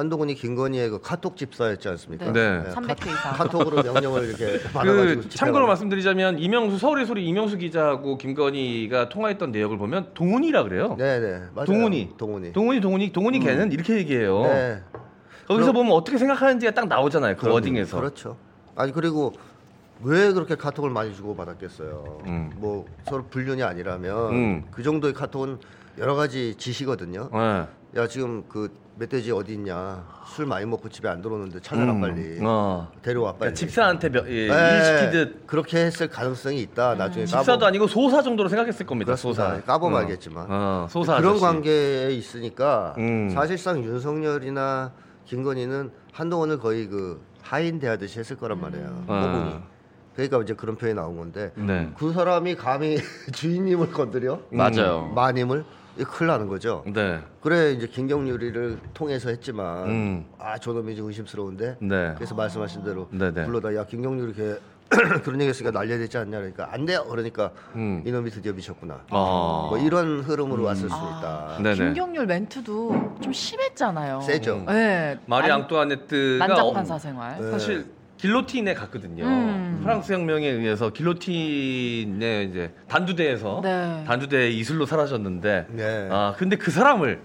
[0.00, 2.32] 한동훈이 김건희의 그 카톡 집사였지 않습니까?
[2.32, 2.40] 네.
[2.66, 3.32] 예, 300회 이상.
[3.34, 5.66] 카톡으로 명령을 이렇게 받아가지고 그 참고로.
[5.66, 10.96] 말씀드리자면 이명수 서울의 소리 이명수 기자하고 김건희가 통화했던 내역을 보면 동훈이라 그래요.
[10.98, 11.66] 네 네 맞아요.
[11.66, 12.10] 동훈이.
[12.16, 12.52] 동훈이.
[12.52, 14.42] 동훈이 동훈이 동훈이 걔는 이렇게 얘기해요.
[14.44, 14.82] 네.
[15.46, 17.34] 거기서 그럼- 보면 어떻게 생각하는지가 딱 나오잖아요.
[17.34, 17.54] 그 그럼요.
[17.56, 17.98] 워딩에서.
[17.98, 18.36] 그렇죠.
[18.76, 19.34] 아니 그리고
[20.02, 22.22] 왜 그렇게 카톡을 많이 주고 받았겠어요.
[22.26, 22.50] 음.
[22.56, 24.64] 뭐 서로 불륜이 아니라면 음.
[24.70, 25.58] 그 정도의 카톡은
[25.98, 27.28] 여러 가지 지시거든요.
[27.32, 27.66] 네.
[27.96, 30.06] 야 지금 그 멧돼지 어디 있냐?
[30.26, 32.00] 술 많이 먹고 집에 안 들어오는데 찾아라 음.
[32.00, 32.38] 빨리.
[32.42, 32.88] 어.
[33.02, 33.38] 데려와 빨리.
[33.38, 36.94] 그러니까 집사한테 몇, 예, 네, 일 시키듯 그렇게 했을 가능성이 있다.
[36.94, 39.06] 나중에 집사도 아니고 소사 정도로 생각했을 겁니다.
[39.06, 39.50] 그렇습니다.
[39.54, 39.62] 소사.
[39.64, 40.02] 까보면 어.
[40.02, 40.46] 알겠지만.
[40.48, 41.44] 어, 소사 그런 아저씨.
[41.44, 43.30] 관계에 있으니까 음.
[43.30, 44.92] 사실상 윤석열이나
[45.24, 48.86] 김건희는 한동훈을 거의 그 하인 대하듯이 했을 거란 말이에요.
[49.08, 49.52] 호봉이.
[49.54, 49.62] 어.
[50.14, 51.88] 그러니까 이제 그런 표현이 나온 건데 네.
[51.96, 52.98] 그 사람이 감히
[53.32, 55.10] 주인님을 건드려 맞아요.
[55.14, 56.82] 마님을 이 큰일 나는 거죠.
[56.86, 57.20] 네.
[57.40, 60.24] 그래 이제 김경률이를 통해서 했지만 음.
[60.38, 62.12] 아 저놈이 좀 의심스러운데 네.
[62.16, 63.44] 그래서 말씀하신 대로 네네.
[63.46, 64.58] 불러다 야 김경률이 걔
[65.22, 68.02] 그런 얘기했으니까 날려야 되지 않냐 그러니까 안 돼요 그러니까 음.
[68.04, 69.68] 이놈이 드디어 미쳤구나 어.
[69.70, 71.74] 뭐 이런 흐름으로 왔을 수 있다 네네.
[71.76, 74.20] 김경률 멘트도 좀 심했잖아요.
[74.22, 75.16] 세죠 네.
[75.26, 77.40] 마리 앙뚜아네트가 난잡한 어- 사생활.
[77.40, 77.50] 네.
[77.52, 77.86] 사실
[78.20, 79.24] 길로틴에 갔거든요.
[79.24, 79.80] 음.
[79.82, 84.04] 프랑스 혁명에 의해서 길로틴에 이제 단두대에서 네.
[84.06, 86.08] 단두대 이슬로 사라졌는데 네.
[86.10, 87.18] 아 근데 그 사람을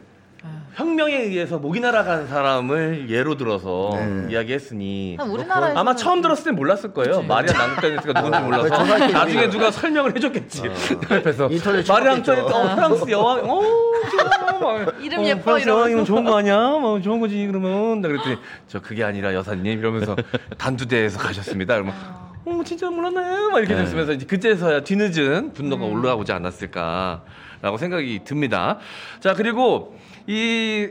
[0.75, 4.27] 혁명에 의해서 목이 날아간 사람을 예로 들어서 네.
[4.33, 7.21] 이야기했으니 한 우리나라에서 아마 처음 들었을 땐 몰랐을 거예요.
[7.21, 10.63] 마리아 난국다니스가 누군지 몰라서 그 정확히 나중에 누가 설명을 해줬겠지.
[11.11, 12.11] 옆에서 인터넷 마리아.
[12.13, 13.61] 앙투아네트 어, 프랑스 여왕, 어,
[14.11, 14.59] 좋아.
[14.59, 16.13] 막, 이름 어, 예뻐 프랑스 여왕이면 이러면서.
[16.13, 16.57] 좋은 거 아니야?
[16.71, 18.35] 뭐 좋은 거지 그러면 나 그랬더니
[18.67, 20.17] 저 그게 아니라 여사님 이러면서
[20.57, 21.75] 단두대에서 가셨습니다.
[21.75, 21.93] 그러면
[22.43, 23.49] 어 진짜 몰랐나요?
[23.51, 23.81] 막 이렇게 네.
[23.83, 28.77] 됐으면서 이제 그때서야 뒤늦은 분노가 올라오지 않았을까라고 생각이 듭니다.
[29.21, 29.95] 자 그리고
[30.27, 30.89] 이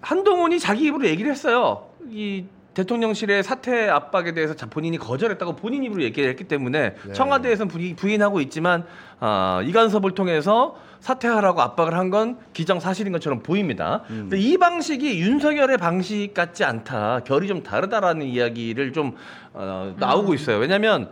[0.00, 1.88] 한동훈이 자기 입으로 얘기를 했어요.
[2.10, 2.44] 이
[2.74, 7.12] 대통령실의 사퇴 압박에 대해서 자- 본인이 거절했다고 본인 입으로 얘기를 했기 때문에 네.
[7.12, 8.84] 청와대에서는 부인- 부인하고 있지만
[9.20, 14.02] 아, 이간섭을 통해서 사퇴하라고 압박을 한 건 기정사실인 것처럼 보입니다.
[14.08, 19.14] 근데 이 방식이 윤석열의 방식 같지 않다, 결이 좀 다르다라는 이야기를 좀
[19.52, 20.58] 어, 나오고 있어요.
[20.58, 21.10] 왜냐하면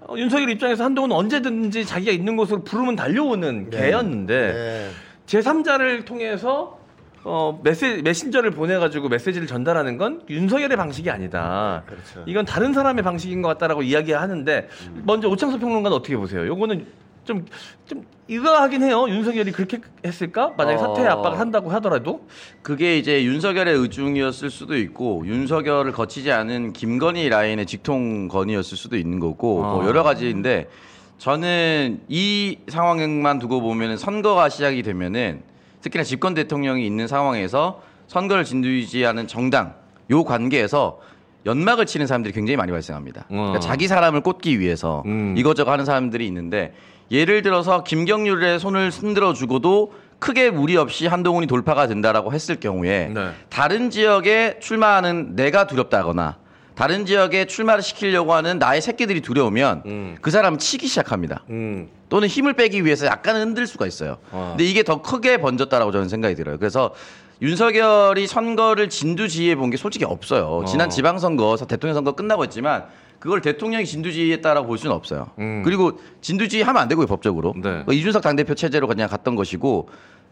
[0.00, 3.76] 어, 윤석열 입장에서 한동훈은 언제든지 자기가 있는 곳으로 부르면 달려오는 네.
[3.78, 4.90] 개였는데 네.
[5.26, 6.78] 제3자를 통해서
[7.24, 11.82] 어, 메시, 메신저를 보내가지고 메시지를 전달하는 건 윤석열의 방식이 아니다.
[11.86, 12.22] 그렇죠.
[12.26, 14.68] 이건 다른 사람의 방식인 것 같다라고 이야기하는데
[15.04, 16.46] 먼저 오창석 평론가는 어떻게 보세요?
[16.46, 16.86] 요거는
[17.24, 17.46] 좀,
[17.86, 19.06] 좀 의아하긴 해요.
[19.08, 20.52] 윤석열이 그렇게 했을까?
[20.58, 20.94] 만약에 어.
[20.94, 22.26] 사퇴 압박을 한다고 하더라도.
[22.60, 29.62] 그게 이제 윤석열의 의중이었을 수도 있고 윤석열을 거치지 않은 김건희 라인의 직통건이었을 수도 있는 거고
[29.62, 29.86] 뭐 아.
[29.86, 30.68] 여러 가지인데
[31.16, 35.53] 저는 이 상황만 두고 보면 선거가 시작이 되면은
[35.84, 39.74] 특히나 집권 대통령이 있는 상황에서 선거를 진두지하는 정당
[40.10, 40.98] 요 관계에서
[41.44, 43.26] 연막을 치는 사람들이 굉장히 많이 발생합니다.
[43.28, 43.60] 그러니까 어.
[43.60, 45.34] 자기 사람을 꽂기 위해서 음.
[45.36, 46.74] 이것저것 하는 사람들이 있는데
[47.10, 53.32] 예를 들어서 김경률의 손을 흔들어 주고도 크게 무리 없이 한동훈이 돌파가 된다라고 했을 경우에 네.
[53.50, 56.38] 다른 지역에 출마하는 내가 두렵다거나
[56.74, 60.16] 다른 지역에 출마를 시키려고 하는 나의 새끼들이 두려우면 음.
[60.22, 61.44] 그 사람은 치기 시작합니다.
[61.50, 61.88] 음.
[62.14, 64.18] 또는 힘을 빼기 위해서 약간은 흔들 수가 있어요.
[64.30, 64.50] 어.
[64.56, 66.58] 근데 이게 더 크게 번졌다라고 저는 생각이 들어요.
[66.58, 66.94] 그래서
[67.42, 70.44] 윤석열이 선거를 진두지휘해 본 게 솔직히 없어요.
[70.46, 70.64] 어.
[70.64, 72.84] 지난 지방선거, 대통령 선거 끝나고 했지만
[73.18, 75.30] 그걸 대통령이 진두지휘했다라 고 볼 수는 없어요.
[75.40, 75.62] 음.
[75.64, 77.52] 그리고 진두지휘하면 안 되고요, 법적으로.
[77.56, 77.62] 네.
[77.62, 79.88] 그러니까 이준석 당대표 체제로 그냥 갔던 것이고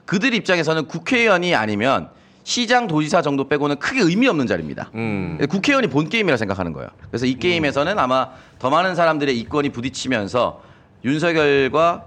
[0.07, 2.11] 그들 입장에서는 국회의원이 아니면
[2.45, 4.93] 시장 도지사 정도 빼고는 크게 의미 없는 자리입니다.
[4.95, 5.37] 음.
[5.51, 6.91] 국회의원이 본 게임이라 생각하는 거예요.
[7.11, 8.29] 그래서 이 게임에서는 아마
[8.61, 10.71] 더 많은 사람들의 이권이 부딪히면서
[11.05, 12.07] 윤석열과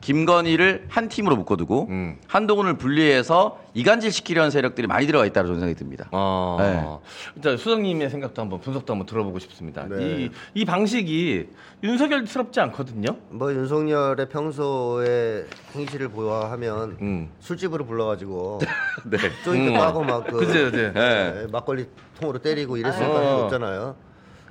[0.00, 2.16] 김건희를 한 팀으로 묶어두고 음.
[2.28, 6.08] 한동훈을 분리해서 이간질 시키려는 세력들이 많이 들어가 있다고 저는 생각이 듭니다.
[6.12, 6.86] 아, 네.
[7.34, 9.86] 일단 수석님의 생각도 한번 분석도 한번 들어보고 싶습니다.
[9.88, 10.26] 네.
[10.26, 11.48] 이, 이 방식이
[11.82, 13.16] 윤석열스럽지 않거든요.
[13.30, 17.30] 뭐 윤석열의 평소에 행실을 보아하면 음.
[17.40, 18.60] 술집으로 불러가지고
[19.10, 19.18] 네.
[19.44, 19.74] 조인트 음.
[19.74, 20.92] 까고 막 그 그죠, 그죠.
[20.92, 21.86] 네, 막걸리
[22.20, 23.12] 통으로 때리고 이랬을 어.
[23.12, 23.96] 가능성이 없잖아요.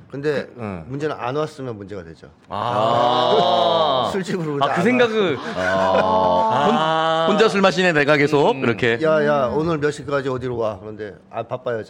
[0.10, 0.86] 근데 응.
[0.88, 2.30] 문제는 안 왔으면 문제가 되죠.
[2.50, 4.10] 아.
[4.14, 5.38] 술집으로 아, 그 생각을.
[5.58, 7.28] 아.
[7.30, 8.64] 혼자 술 마시네 내가 계속 음.
[8.64, 10.80] 이렇게 야야 오늘 몇 시까지 어디로 와?
[10.80, 11.44] 그런데 아.
[11.44, 11.84] 바빠요.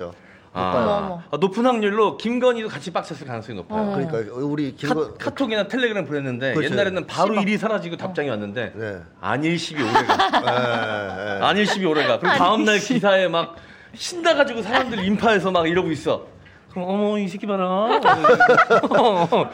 [0.58, 1.21] 아.
[1.30, 3.91] 아, 높은 확률로 김건희도 같이 빡쳤을 가능성이 높아요.
[3.91, 6.73] 그러니까 우리 카, 김건 카 톡이나 텔레그램 보냈는데 그렇죠.
[6.73, 9.01] 옛날에는 바로 일이 사라지고 답장이 왔는데 네.
[9.19, 11.39] 안일십이 오래가.
[11.49, 13.56] 안일십이 오래가 그리고 다음날 기사에 막
[13.93, 16.25] 신나가지고 사람들 인파해서 막 이러고 있어
[16.76, 19.50] 그럼 어머 이 새끼 봐라 어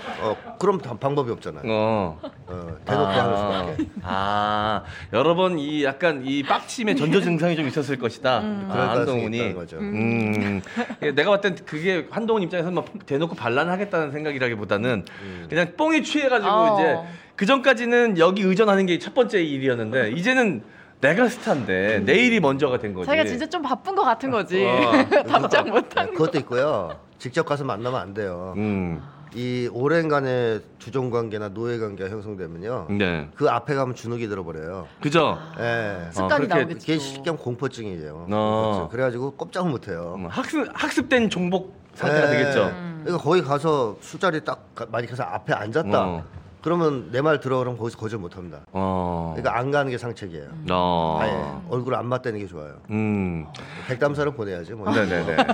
[0.57, 1.61] 그럼 다- 방법이 없잖아요.
[1.67, 2.19] 어.
[2.47, 3.89] 어, 대놓고 하는 수밖에.
[4.01, 8.39] 아, 여러 번 이 약간 이 빡침의 전조 증상이 좀 있었을 것이다.
[8.39, 8.67] 음.
[8.71, 9.53] 아, 한동훈이.
[9.53, 9.77] 거죠.
[9.77, 10.61] 음.
[11.03, 15.05] 예, 내가 봤을 땐 그게 한동훈 입장에서 막 대놓고 반란하겠다는 생각이라기보다는
[15.47, 16.73] 그냥 뽕이 취해가지고 어.
[16.79, 16.97] 이제
[17.35, 20.63] 그 전까지는 여기 의존하는 게 첫 번째 일이었는데 이제는
[21.01, 23.05] 내가 스타인데 내일이 먼저가 된 거지.
[23.07, 24.63] 자기가 진짜 좀 바쁜 것 같은 거지.
[24.65, 24.91] 어.
[25.27, 26.17] 답장 못한 네, 거.
[26.17, 26.99] 그것도 있고요.
[27.21, 28.55] 직접 가서 만나면 안 돼요.
[28.57, 28.99] 음.
[29.35, 32.87] 이 오랜간의 주종 관계나 노예 관계가 형성되면요.
[32.97, 33.29] 네.
[33.35, 34.87] 그 앞에 가면 주눅이 들어버려요.
[34.99, 35.37] 그죠?
[35.59, 36.09] 예.
[36.11, 36.79] 습관이 그렇게 나오겠죠.
[36.79, 38.25] 그게 쉽게 공포증이에요.
[38.31, 38.61] 어.
[38.73, 38.89] 공포증.
[38.91, 40.15] 그래가지고 꼼짝을 못해요.
[40.17, 42.37] 음, 학습, 학습된 종복 상태가 예.
[42.39, 42.71] 되겠죠.
[43.03, 46.01] 그러니까 거기 가서 술자리 딱 가- 많이 가서 앞에 앉았다.
[46.07, 46.23] 어.
[46.61, 48.61] 그러면 내 말 들어 그러면 거기서 거절 못 합니다.
[48.71, 49.33] 어.
[49.35, 50.47] 그러니까 안 가는 게 상책이에요.
[50.71, 51.17] 어.
[51.21, 51.31] 아예
[51.69, 52.75] 얼굴 안 맞대는 게 좋아요.
[52.89, 53.45] 음.
[53.87, 54.91] 백담사를 보내야지 뭐.
[54.91, 55.35] 네네네.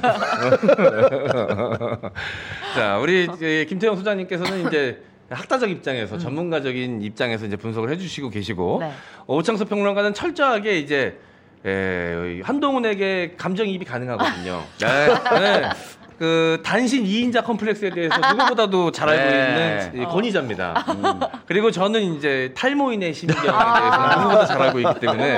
[2.76, 3.28] 자, 우리
[3.67, 8.91] 김태형 소장님께서는 이제 학다적 입장에서 전문가적인 입장에서 이제 분석을 해주시고 계시고 네.
[9.26, 11.20] 어, 오창석 평론가는 철저하게 이제
[11.65, 14.62] 에, 한동훈에게 감정이입이 가능하거든요.
[14.80, 15.08] 네.
[15.39, 15.70] 네.
[16.18, 19.90] 그 단신 2인자 컴플렉스에 대해서 누구보다도 잘 알고 네.
[19.92, 20.86] 있는 이 권위자입니다.
[20.90, 21.20] 음.
[21.46, 25.38] 그리고 저는 이제 탈모인의 심경에 대해서 누구보다 잘 알고 있기 때문에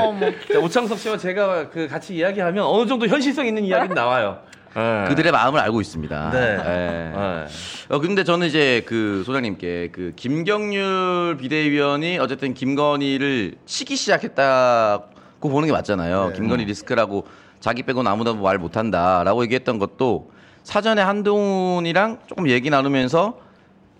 [0.61, 4.39] 오창석 씨와 제가 그 같이 이야기하면 어느 정도 현실성 있는 이야기는 나와요.
[4.75, 5.05] 네.
[5.09, 6.29] 그들의 마음을 알고 있습니다.
[6.31, 6.39] 네.
[6.39, 7.17] 예.
[7.17, 7.45] 네.
[7.89, 15.73] 어 근데 저는 이제 그 소장님께 그 김경률 비대위원이 어쨌든 김건희를 치기 시작했다고 보는 게
[15.73, 16.27] 맞잖아요.
[16.29, 16.33] 네.
[16.35, 17.27] 김건희 리스크라고
[17.59, 20.31] 자기 빼고는 아무도 말 못한다라고 얘기했던 것도
[20.63, 23.39] 사전에 한동훈이랑 조금 얘기 나누면서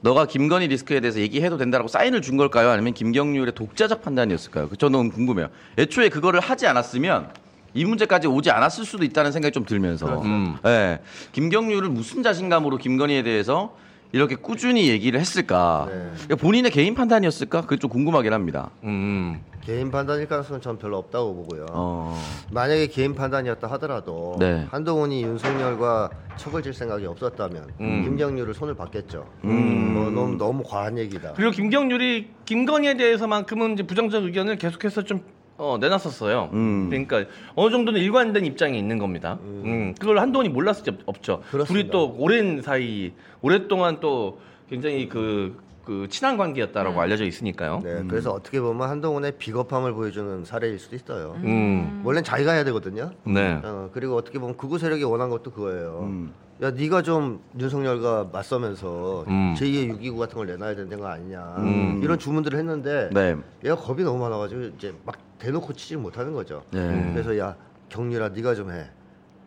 [0.02, 2.70] 너가 김건희 리스크에 대해서 얘기해도 된다라고 사인을 준 걸까요?
[2.70, 4.70] 아니면 김경률의 독자적 판단이었을까요?
[4.70, 5.50] 그 저는 궁금해요.
[5.78, 7.30] 애초에 그거를 하지 않았으면
[7.74, 10.58] 이 문제까지 오지 않았을 수도 있다는 생각이 좀 들면서, 음.
[10.66, 11.00] 예,
[11.34, 13.76] 김경률을 무슨 자신감으로 김건희에 대해서
[14.12, 15.88] 이렇게 꾸준히 얘기를 했을까?
[16.30, 16.36] 네.
[16.36, 17.62] 본인의 개인 판단이었을까?
[17.62, 18.72] 그게 좀 궁금하긴 합니다.
[18.84, 19.40] 음.
[19.62, 21.66] 개인 판단일 가능성은 전 별로 없다고 보고요.
[21.72, 22.18] 어,
[22.52, 24.66] 만약에 개인 판단이었다 하더라도 네.
[24.72, 28.04] 한동훈이 윤석열과 척을 질 생각이 없었다면 음.
[28.04, 29.28] 김경률을 손을 받겠죠.
[29.44, 29.94] 음.
[29.94, 31.34] 뭐 너무 너무 과한 얘기다.
[31.34, 35.22] 그리고 김경률이 김건희에 대해서만큼은 이제 부정적 의견을 계속해서 좀
[35.58, 36.50] 어, 내놨었어요.
[36.54, 36.90] 음.
[36.90, 39.38] 그러니까 어느 정도는 일관된 입장이 있는 겁니다.
[39.44, 39.94] 음.
[40.00, 41.42] 그걸 한동훈이 몰랐을 리 없죠.
[41.52, 41.66] 그렇습니다.
[41.66, 45.58] 둘이 또 오랜 사이, 오랫동안 또 굉장히 그,
[45.90, 47.82] 그 친한 관계였다라고 알려져 있으니까요.
[47.84, 51.34] 네, 그래서 어떻게 보면 한동훈의 비겁함을 보여주는 사례일 수도 있어요.
[51.38, 52.04] 음.
[52.06, 53.10] 원래는 자기가 해야 되거든요.
[53.24, 53.60] 네.
[53.64, 56.02] 어, 그리고 어떻게 보면 극우 세력이 원한 것도 그거예요.
[56.04, 56.32] 음.
[56.62, 59.56] 야, 네가 좀 윤석열과 맞서면서 음.
[59.58, 61.56] 제2의 6.29 같은 걸 내놔야 되는 거 아니냐.
[61.58, 62.02] 음.
[62.04, 63.36] 이런 주문들을 했는데 네.
[63.66, 66.62] 얘가 겁이 너무 많아가지고 이제 막 대놓고 치지 못하는 거죠.
[66.70, 66.82] 네.
[66.82, 67.14] 음.
[67.16, 67.56] 그래서 야
[67.90, 68.86] 경률아 네가 좀 해.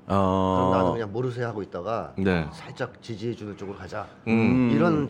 [0.07, 0.70] 그럼 어.
[0.74, 2.48] 나는 그냥 모르쇠 하고 있다가 네.
[2.52, 4.09] 살짝 지지해주는 쪽으로 가자.
[4.26, 4.72] 음.
[4.74, 5.09] 이런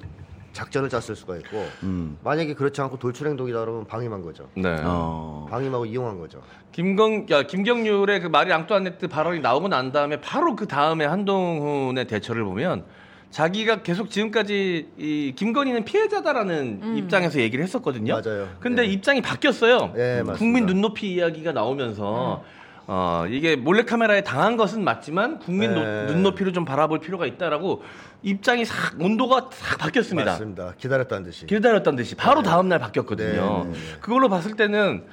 [0.52, 2.18] 작전을 짰을 수가 있고 음.
[2.22, 4.48] 만약에 그렇지 않고 돌출 행동이다 그러면 방임한 거죠.
[4.54, 4.76] 네.
[4.82, 5.46] 어.
[5.50, 6.42] 방임하고 이용한 거죠.
[6.72, 12.44] 김건, 야, 김경률의 그 마리 앙뚜아네트 발언이 나오고 난 다음에 바로 그 다음에 한동훈의 대처를
[12.44, 12.84] 보면
[13.30, 18.20] 자기가 계속 지금까지 이 김건희는 피해자다라는 입장에서 얘기를 했었거든요.
[18.22, 18.48] 맞아요.
[18.60, 18.88] 근데 네.
[18.88, 19.92] 입장이 바뀌었어요.
[19.94, 20.34] 네, 맞습니다.
[20.34, 22.44] 국민 눈높이 이야기가 나오면서
[22.86, 26.06] 어, 이게 몰래카메라에 당한 것은 맞지만 국민 노- 네.
[26.06, 27.82] 눈높이를 좀 바라볼 필요가 있다라고
[28.22, 30.30] 입장이 싹 온도가 싹 바뀌었습니다.
[30.32, 30.74] 맞습니다.
[30.78, 31.46] 기다렸다는 듯이.
[31.46, 33.64] 기다렸던 듯이 바로 다음 날 바뀌었거든요.
[33.64, 33.78] 네, 네, 네.
[34.00, 35.04] 그걸로 봤을 때는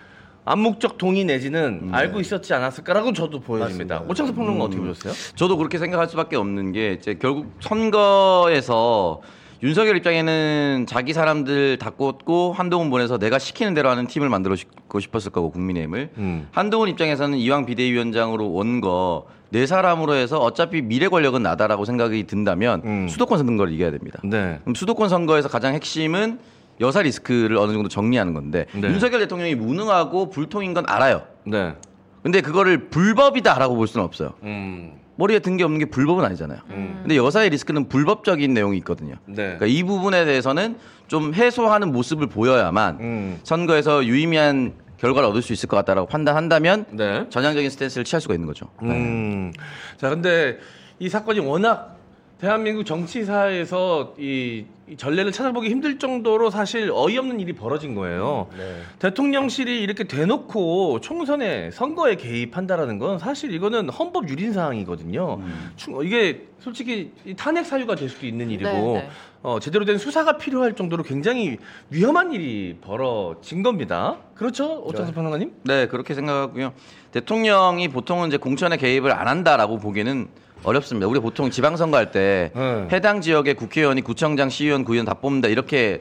[0.46, 3.96] 암묵적 동의 내지는 알고 있었지 않았을까라고 저도 보여집니다.
[3.96, 4.12] 맞습니다.
[4.12, 5.14] 오창석 평론가 어떻게 보셨어요?
[5.36, 9.22] 저도 그렇게 생각할 수밖에 없는 게 이제 결국 선거에서
[9.62, 15.32] 윤석열 입장에는 자기 사람들 다 꽂고 한동훈 보내서 내가 시키는 대로 하는 팀을 만들고 싶었을
[15.32, 16.48] 거고 국민의힘을 음.
[16.52, 22.82] 한동훈 입장에서는 이왕 비대위원장으로 온 거 네 사람으로 해서 어차피 미래 권력은 나다라고 생각이 든다면
[22.86, 23.08] 음.
[23.08, 24.20] 수도권 선거를 이겨야 됩니다.
[24.24, 24.60] 네.
[24.62, 26.40] 그럼 수도권 선거에서 가장 핵심은
[26.82, 28.88] 여사 리스크를 어느 정도 정리하는 건데 네.
[28.90, 31.24] 윤석열 대통령이 무능하고 불통인 건 알아요.
[31.46, 31.74] 네.
[32.22, 34.34] 근데 그거를 불법이다라고 볼 수는 없어요.
[34.44, 34.94] 음.
[35.16, 36.60] 머리에 든 게 없는 게 불법은 아니잖아요.
[36.70, 39.16] 근데 여사의 리스크는 불법적인 내용이 있거든요.
[39.26, 39.36] 네.
[39.36, 43.40] 그러니까 이 부분에 대해서는 좀 해소하는 모습을 보여야만 음.
[43.44, 47.26] 선거에서 유의미한 결과를 얻을 수 있을 것 같다라고 판단한다면 네.
[47.30, 48.70] 전향적인 스탠스를 취할 수가 있는 거죠.
[48.84, 49.52] 음.
[49.98, 50.60] 자, 근데
[51.00, 51.99] 이 사건이 워낙
[52.40, 58.48] 대한민국 정치사에서 이, 이 전례를 찾아보기 힘들 정도로 사실 어이없는 일이 벌어진 거예요.
[58.58, 58.78] 네.
[59.00, 65.42] 대통령실이 이렇게 대놓고 총선에 선거에 개입한다라는 건 사실 이거는 헌법 유린 사항이거든요.
[65.76, 69.10] 충- 이게 솔직히 이 탄핵 사유가 될 수도 있는 일이고 네, 네.
[69.44, 71.58] 어, 제대로 된 수사가 필요할 정도로 굉장히
[71.90, 74.16] 위험한 일이 벌어진 겁니다.
[74.36, 75.52] 그렇죠, 오창석 평론가님?
[75.64, 76.72] 네, 그렇게 생각하고요.
[77.12, 80.28] 대통령이 보통은 이제 공천에 개입을 안 한다라고 보기에는
[80.64, 81.08] 어렵습니다.
[81.08, 82.88] 우리 보통 지방선거 할때 네.
[82.92, 86.00] 해당 지역의 국회의원이 구청장, 시의원, 구의원 다 뽑는다 이렇게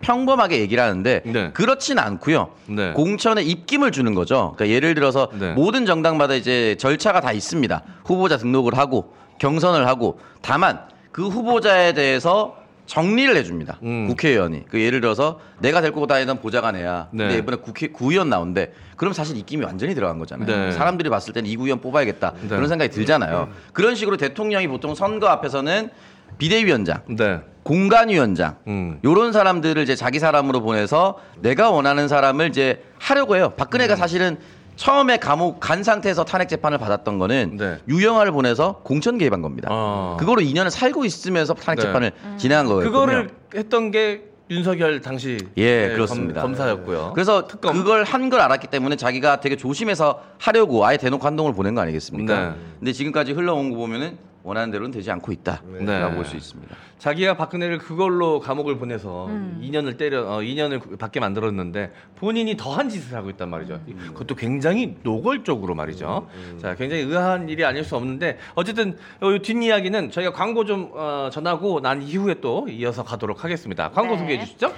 [0.00, 1.50] 평범하게 얘기를 하는데 네.
[1.52, 2.50] 그렇진 않고요.
[2.66, 2.92] 네.
[2.92, 4.52] 공천에 입김을 주는 거죠.
[4.56, 5.52] 그러니까 예를 들어서 네.
[5.54, 7.82] 모든 정당마다 이제 절차가 다 있습니다.
[8.04, 10.80] 후보자 등록을 하고 경선을 하고 다만
[11.10, 12.56] 그 후보자에 대해서
[12.88, 13.78] 정리를 해줍니다.
[13.82, 14.08] 음.
[14.08, 17.08] 국회의원이 그 예를 들어서 내가 데리고 다니던 보좌관애야.
[17.10, 17.36] 근데 네.
[17.36, 18.72] 이번에 국회 구의원 나온대.
[18.96, 20.46] 그럼 사실 입김이 완전히 들어간 거잖아요.
[20.46, 20.72] 네.
[20.72, 22.48] 사람들이 봤을 때는 이 구의원 뽑아야겠다 네.
[22.48, 23.50] 그런 생각이 들잖아요.
[23.74, 25.90] 그런 식으로 대통령이 보통 선거 앞에서는
[26.38, 27.40] 비대위원장, 네.
[27.62, 28.98] 공간위원장 음.
[29.04, 33.52] 요런 사람들을 이제 자기 사람으로 보내서 내가 원하는 사람을 이제 하려고 해요.
[33.56, 33.96] 박근혜가 음.
[33.96, 34.38] 사실은
[34.78, 37.78] 처음에 감옥 간 상태에서 탄핵 재판을 받았던 거는 네.
[37.88, 39.68] 유영아를 보내서 공천 개입한 겁니다.
[39.72, 40.16] 아.
[40.20, 41.82] 그거로 2년을 살고 있으면서 탄핵 네.
[41.86, 42.84] 재판을 진행한 거예요.
[42.90, 46.40] 그거를 했던 게 윤석열 당시 예, 네, 그렇습니다.
[46.42, 47.74] 검, 사였고요 그래서 특검.
[47.76, 52.48] 그걸 한 걸 알았기 때문에 자기가 되게 조심해서 하려고 아예 대놓고 한동을 보낸 거 아니겠습니까?
[52.50, 52.54] 네.
[52.78, 54.16] 근데 지금까지 흘러온 거 보면은
[54.48, 56.14] 원하는 대로는 되지 않고 있다라고 네.
[56.14, 56.74] 볼수 있습니다.
[56.96, 59.60] 자기가 박근혜를 그걸로 감옥을 보내서 음.
[59.62, 63.80] 2년을 때려 어, 2년을 받게 만들었는데 본인이 더한 짓을 하고 있단 말이죠.
[63.88, 64.10] 음.
[64.14, 66.28] 그것도 굉장히 노골적으로 말이죠.
[66.60, 71.28] 자, 굉장히 의아한 일이 아닐 수 없는데 어쨌든 어, 이 뒷이야기는 저희가 광고 좀 어,
[71.30, 73.90] 전하고 난 이후에 또 이어서 가도록 하겠습니다.
[73.90, 74.20] 광고 네.
[74.20, 74.72] 소개해 주시죠.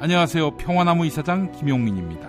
[0.00, 0.56] 안녕하세요.
[0.56, 2.28] 평화나무 이사장 김용민입니다.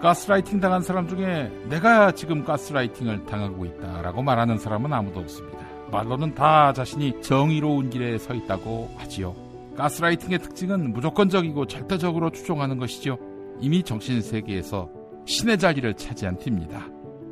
[0.00, 5.65] 가스라이팅 당한 사람 중에 내가 지금 가스라이팅을 당하고 있다라고 말하는 사람은 아무도 없습니다.
[5.90, 9.34] 말로는 다 자신이 정의로운 길에 서 있다고 하지요.
[9.76, 13.18] 가스라이팅의 특징은 무조건적이고 절대적으로 추종하는 것이죠.
[13.60, 14.88] 이미 정신 세계에서
[15.26, 16.86] 신의 자리를 차지한 팀입니다.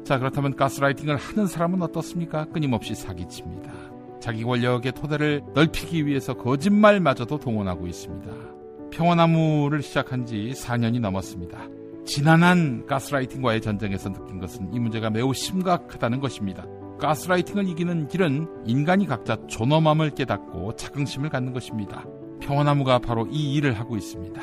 [0.04, 2.44] 자, 그렇다면 가스라이팅을 하는 사람은 어떻습니까?
[2.46, 3.72] 끊임없이 사기칩니다.
[4.20, 8.32] 자기 권력의 토대를 넓히기 위해서 거짓말마저도 동원하고 있습니다.
[8.90, 11.68] 평화나무를 시작한 지 4년이 넘었습니다.
[12.06, 16.66] 지난한 가스라이팅과의 전쟁에서 느낀 것은 이 문제가 매우 심각하다는 것입니다.
[16.98, 22.04] 가스라이팅을 이기는 길은 인간이 각자 존엄함을 깨닫고 자긍심을 갖는 것입니다.
[22.40, 24.40] 평화나무가 바로 이 일을 하고 있습니다.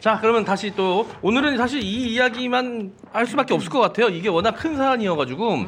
[0.00, 4.08] 자, 그러면 다시 또 오늘은 사실 이 이야기만 할 수밖에 없을 것 같아요.
[4.08, 5.58] 이게 워낙 큰 사안이어가지고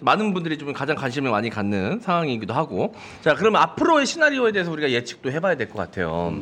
[0.00, 2.94] 많은 분들이 좀 가장 관심을 많이 갖는 상황이기도 하고.
[3.22, 6.34] 자, 그러면 앞으로의 시나리오에 대해서 우리가 예측도 해봐야 될 것 같아요.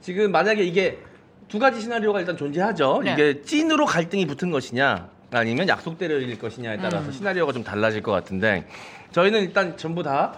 [0.00, 0.98] 지금 만약에 이게
[1.48, 3.02] 두 가지 시나리오가 일단 존재하죠.
[3.04, 3.12] 네.
[3.12, 8.66] 이게 찐으로 갈등이 붙은 것이냐, 아니면 약속대로 이길 것이냐에 따라서 시나리오가 좀 달라질 것 같은데
[9.12, 10.34] 저희는 일단 전부 다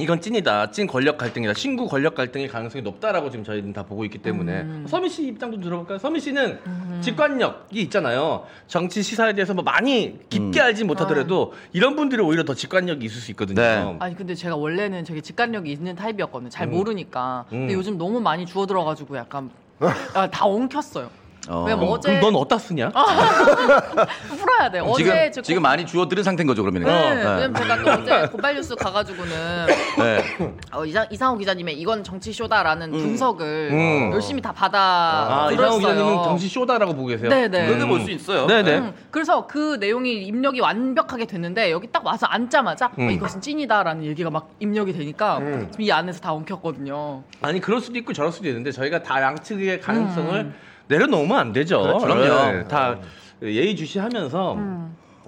[0.00, 0.70] 이건 찐이다.
[0.70, 1.54] 찐 권력 갈등이다.
[1.54, 5.98] 신구 권력 갈등의 가능성이 높다라고 지금 저희는 다 보고 있기 때문에 서미 씨 입장도 들어볼까요?
[5.98, 6.60] 서미 씨는
[7.00, 8.46] 직관력이 있잖아요.
[8.68, 13.32] 정치 시사에 대해서 뭐 많이 깊게 알진 못하더라도 이런 분들이 오히려 더 직관력이 있을 수
[13.32, 13.60] 있거든요.
[13.60, 13.96] 네.
[13.98, 16.48] 아니 근데 제가 원래는 되게 직관력이 있는 타입이었거든요.
[16.50, 17.46] 잘 모르니까.
[17.50, 17.76] 근데 음.
[17.78, 19.50] 요즘 너무 많이 주워 들어가지고 약간
[20.14, 21.10] 아, 다 엉켰어요.
[21.48, 21.64] 어.
[21.64, 22.90] 그럼 어제 넌 어디다 쓰냐?
[24.36, 24.78] 풀어야 돼.
[24.78, 26.84] 지금 어제 저 지금 많이 주워들은 상태인 거죠 그러면.
[26.84, 29.66] 네, 어, 왜냐면 제가 또 어제 고발뉴스 가가지고는
[29.98, 30.24] 네.
[30.72, 34.10] 어, 이상, 이상호 기자님의 이건 정치 쇼다라는 분석을 음.
[34.12, 35.78] 열심히 다 받아 아, 이상호 들었어요.
[35.78, 37.30] 기자님은 정치 쇼다라고 보고 계세요?
[37.30, 37.66] 네네.
[37.66, 38.46] 그렇게 볼수 있어요.
[38.46, 38.78] 네네.
[38.78, 43.08] 음, 그래서 그 내용이 입력이 완벽하게 됐는데 여기 딱 와서 앉자마자 음.
[43.08, 47.22] 어, 이것은 찐이다라는 얘기가 막 입력이 되니까 지금 이 안에서 다 엉켰거든요.
[47.40, 50.52] 아니 그럴 수도 있고 저럴 수도 있는데 저희가 다 양측의 가능성을
[50.88, 51.82] 내려놓으면 안 되죠.
[51.82, 52.06] 그렇죠.
[52.06, 52.52] 그럼요.
[52.52, 52.98] 네, 다
[53.42, 54.58] 예의주시하면서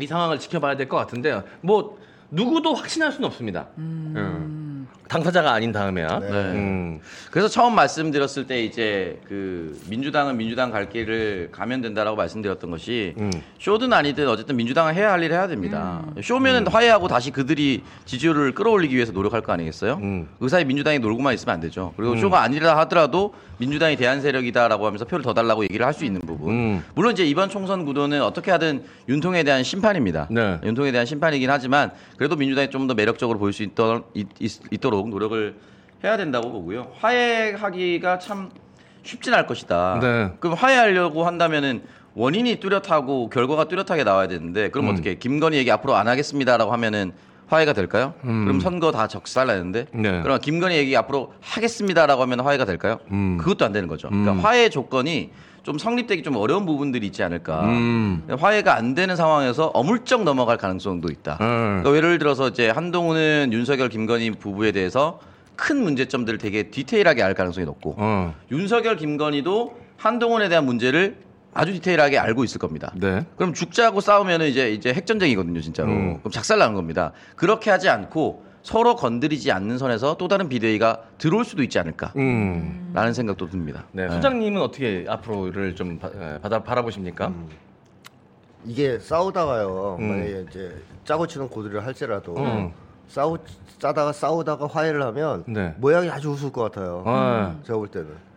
[0.00, 1.98] 이 상황을 지켜봐야 될 것 같은데 뭐
[2.30, 3.66] 누구도 확신할 수는 없습니다.
[3.78, 4.12] 음.
[5.10, 6.20] 당사자가 아닌 다음에야.
[6.20, 6.28] 네.
[6.30, 7.00] 음.
[7.32, 13.32] 그래서 처음 말씀드렸을 때 이제 그 민주당은 민주당 갈 길을 가면 된다라고 말씀드렸던 것이 음.
[13.58, 16.04] 쇼든 아니든 어쨌든 민주당은 해야 할 일을 해야 됩니다.
[16.22, 19.98] 쇼면은 화해하고 다시 그들이 지지율을 끌어올리기 위해서 노력할 거 아니겠어요?
[20.00, 20.28] 음.
[20.38, 21.92] 그 사이 민주당이 놀고만 있으면 안 되죠.
[21.96, 26.20] 그리고 쇼가 아니라 하더라도 민주당이 대한 세력이다라고 하면서 표를 더 달라고 얘기를 할 수 있는
[26.20, 26.50] 부분.
[26.54, 26.84] 음.
[26.94, 30.28] 물론 이제 이번 총선 구도는 어떻게 하든 윤통에 대한 심판입니다.
[30.30, 30.58] 네.
[30.64, 35.54] 윤통에 대한 심판이긴 하지만 그래도 민주당이 좀 더 매력적으로 보일 수 있도, 있, 도록 노력을
[36.04, 36.92] 해야 된다고 보고요.
[36.98, 38.50] 화해하기가 참
[39.02, 39.98] 쉽진 않을 것이다.
[40.00, 40.32] 네.
[40.40, 41.82] 그럼 화해하려고 한다면은
[42.14, 44.92] 원인이 뚜렷하고 결과가 뚜렷하게 나와야 되는데 그럼 음.
[44.92, 47.12] 어떻게 김건희 얘기 앞으로 안 하겠습니다라고 하면은
[47.50, 48.14] 화해가 될까요?
[48.22, 50.02] 그럼 선거 다 적살나는데 음.
[50.02, 50.22] 네.
[50.22, 53.00] 그럼 김건희 얘기 앞으로 하겠습니다라고 하면 화해가 될까요?
[53.10, 53.38] 음.
[53.38, 54.08] 그것도 안 되는 거죠.
[54.08, 55.30] 그러니까 화해 조건이
[55.64, 57.64] 좀 성립되기 좀 어려운 부분들이 있지 않을까.
[57.64, 58.22] 음.
[58.38, 61.38] 화해가 안 되는 상황에서 어물쩍 넘어갈 가능성도 있다.
[61.40, 61.80] 음.
[61.82, 65.18] 그러니까 예를 들어서 이제 한동훈은 윤석열, 김건희 부부에 대해서
[65.56, 68.34] 큰 문제점들을 되게 디테일하게 알 가능성이 높고 어.
[68.52, 71.16] 윤석열, 김건희도 한동훈에 대한 문제를
[71.52, 72.92] 아주 디테일하게 알고 있을 겁니다.
[72.94, 73.24] 네.
[73.36, 75.90] 그럼 죽자고 싸우면은 이제 이제 핵전쟁이거든요, 진짜로.
[75.90, 76.18] 음.
[76.20, 77.12] 그럼 작살나는 겁니다.
[77.36, 83.12] 그렇게 하지 않고 서로 건드리지 않는 선에서 또 다른 비대위가 들어올 수도 있지 않을까라는 음.
[83.12, 83.84] 생각도 듭니다.
[83.92, 84.06] 네.
[84.06, 84.14] 네.
[84.14, 87.32] 소장님은 어떻게 앞으로를 좀 받아, 바라보십니까?
[88.64, 89.96] 이게 싸우다가요.
[89.98, 90.08] 음.
[90.08, 92.72] 만약에 이제 짜고 치는 고들을 할지라도 음.
[93.08, 93.38] 싸우
[93.78, 95.74] 짜다가 싸우다가 화해를 하면 네.
[95.78, 97.02] 모양이 아주 우스울 것 같아요.
[97.06, 97.60] 어.
[97.66, 98.29] 제가 볼 때는.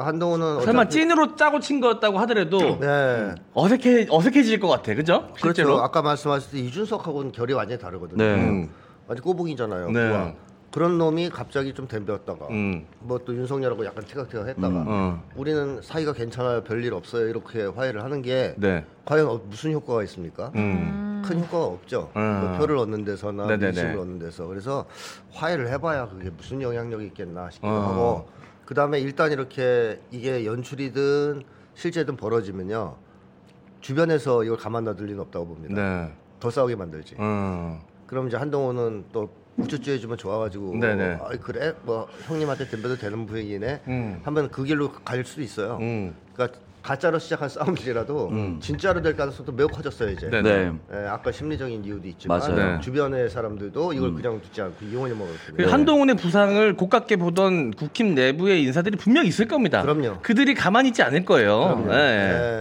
[0.00, 3.34] 그러니까 한동훈은 설마 어차피- 찐으로 짜고 친 거였다고 하더라도 네.
[3.54, 5.28] 어색해 어색해질 것 같아, 그죠?
[5.38, 5.68] 실제로.
[5.70, 5.84] 그렇죠.
[5.84, 8.22] 아까 말씀하셨을 때 이준석하고는 결이 완전히 다르거든요.
[8.22, 8.34] 네.
[8.34, 8.68] 음.
[9.06, 9.90] 완전 꼬북이잖아요.
[9.90, 10.08] 네.
[10.08, 10.32] 그와.
[10.72, 12.86] 그런 놈이 갑자기 좀 덤볐다가 음.
[13.00, 14.84] 뭐 또 윤석열하고 약간 티격태격 했다가 음.
[14.86, 15.22] 어.
[15.34, 16.62] 우리는 사이가 괜찮아요.
[16.62, 17.26] 별일 없어요.
[17.28, 18.84] 이렇게 화해를 하는 게 네.
[19.04, 20.52] 과연 어- 무슨 효과가 있습니까?
[20.54, 21.22] 음.
[21.26, 22.10] 큰 효과가 없죠.
[22.16, 22.40] 음.
[22.40, 23.66] 뭐 표를 얻는 데서나 네네네.
[23.66, 24.86] 민심을 얻는 데서 그래서
[25.32, 27.80] 화해를 해봐야 그게 무슨 영향력이 있겠나 싶기도 어.
[27.80, 28.28] 하고
[28.70, 31.42] 그 다음에 일단 이렇게 이게 연출이든
[31.74, 32.94] 실제든 벌어지면요
[33.80, 35.74] 주변에서 이걸 가만 놔둘 리는 없다고 봅니다.
[35.74, 36.12] 네.
[36.38, 37.16] 더 싸우게 만들지.
[37.18, 37.84] 어.
[38.06, 41.18] 그럼 이제 한동훈은 또 우쭈쭈 해주면 좋아가지고 네네.
[41.20, 44.20] 아 그래 뭐 형님한테 덤벼도 되는 부위이네 음.
[44.22, 45.78] 하면 그 길로 갈 수도 있어요.
[45.80, 46.14] 음.
[46.32, 50.28] 그러니까 가짜로 시작한 싸움이라도 진짜로 될 가능성도 매우 커졌어요 이제.
[50.30, 50.42] 네.
[50.42, 50.72] 네.
[50.92, 52.54] 예, 아까 심리적인 이유도 있지만 맞아요.
[52.56, 52.80] 네.
[52.80, 55.70] 주변의 사람들도 이걸 그냥 두지 않고 이용해 먹을 그 텐데.
[55.70, 59.82] 한동훈의 부상을 고깝게 보던 국힘 내부의 인사들이 분명 있을 겁니다.
[59.82, 60.18] 그럼요.
[60.22, 61.86] 그들이 가만히 있지 않을 거예요.
[61.90, 61.94] 예.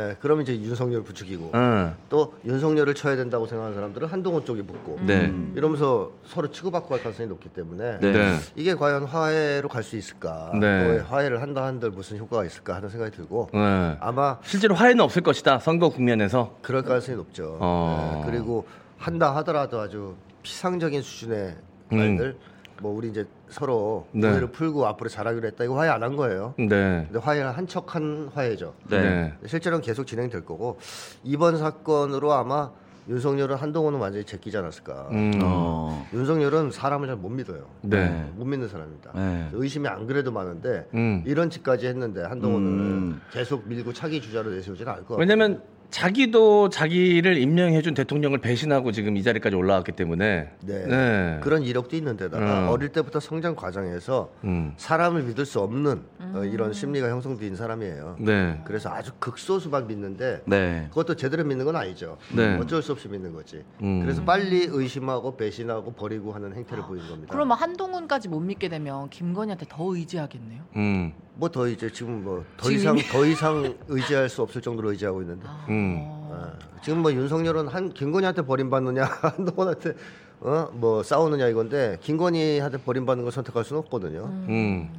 [0.09, 1.93] 예, 그럼 이제 윤석열 부추기고 응.
[2.09, 5.33] 또 윤석열을 쳐야 된다고 생각하는 사람들은 한동훈 쪽에 붙고 네.
[5.55, 8.11] 이러면서 서로 치고받고 할 가능성이 높기 때문에 네.
[8.11, 8.35] 네.
[8.55, 10.51] 이게 과연 화해로 갈 수 있을까?
[10.59, 10.99] 네.
[10.99, 13.97] 또 화해를 한다 한들 무슨 효과가 있을까 하는 생각이 들고 네.
[14.09, 15.59] 아마 실제로 화해는 없을 것이다.
[15.59, 16.57] 선거 국면에서.
[16.63, 17.57] 그럴 가능성이 높죠.
[17.59, 18.23] 어.
[18.25, 18.65] 네, 그리고
[18.97, 21.55] 한다 하더라도 아주 피상적인 수준의
[21.91, 22.35] 말들
[22.81, 24.21] 뭐 우리 이제 서로 음.
[24.21, 24.39] 네.
[24.51, 26.53] 풀고 앞으로 잘하기로 했다 이거 화해 안 한 거예요.
[26.57, 26.65] 네.
[26.67, 28.73] 근데 화해를 한 척한 화해죠.
[28.89, 29.33] 네.
[29.45, 30.79] 실제로는 계속 진행될 거고
[31.23, 32.71] 이번 사건으로 아마
[33.09, 35.09] 윤석열은 한동훈은 완전히 제끼지 않았을까.
[35.11, 35.31] 음.
[35.41, 36.07] 어.
[36.13, 37.65] 윤석열은 사람을 잘 못 믿어요.
[37.81, 38.31] 네.
[38.35, 39.11] 못 믿는 사람입니다.
[39.13, 39.49] 네.
[39.51, 41.23] 의심이 안 그래도 많은데 음.
[41.25, 43.21] 이런 짓까지 했는데 한동훈은 음.
[43.31, 45.19] 계속 밀고 차기 주자로 내세우지는 않을 것 같아요.
[45.19, 50.49] 왜냐면 자기도 자기를 임명해준 대통령을 배신하고 지금 이 자리까지 올라왔기 때문에.
[50.61, 50.85] 네.
[50.85, 51.39] 네.
[51.41, 52.69] 그런 이력도 있는데다가 음.
[52.69, 54.73] 어릴 때부터 성장 과정에서 음.
[54.77, 58.17] 사람을 믿을 수 없는 어, 이런 심리가 형성된 사람이에요.
[58.19, 58.61] 네.
[58.65, 60.87] 그래서 아주 극소수만 믿는데 네.
[60.89, 62.17] 그것도 제대로 믿는 건 아니죠.
[62.35, 62.57] 네.
[62.57, 63.63] 어쩔 수 없이 믿는 거지.
[63.81, 64.01] 음.
[64.01, 67.31] 그래서 빨리 의심하고 배신하고 버리고 하는 행태를 보이는 겁니다.
[67.31, 70.61] 그러면 한동훈까지 못 믿게 되면 김건희한테 더 의지하겠네요.
[70.75, 71.13] 음.
[71.39, 75.47] 뭐 더 이제 지금 뭐 더 이상 더 이상 의지할 수 없을 정도로 의지하고 있는데
[75.69, 75.97] 음.
[76.01, 76.29] 어.
[76.61, 79.95] 아, 지금 뭐 윤석열은 한 김건희한테 버림받느냐 한동훈한테
[80.41, 84.25] 어 뭐 싸우느냐 이건데 김건희한테 버림받는 걸 선택할 수는 없거든요.
[84.47, 84.89] 음.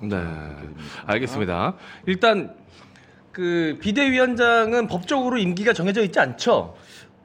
[0.00, 0.16] 네.
[1.06, 1.74] 알겠습니다.
[2.06, 2.54] 일단
[3.32, 6.76] 그 비대위원장은 법적으로 임기가 정해져 있지 않죠.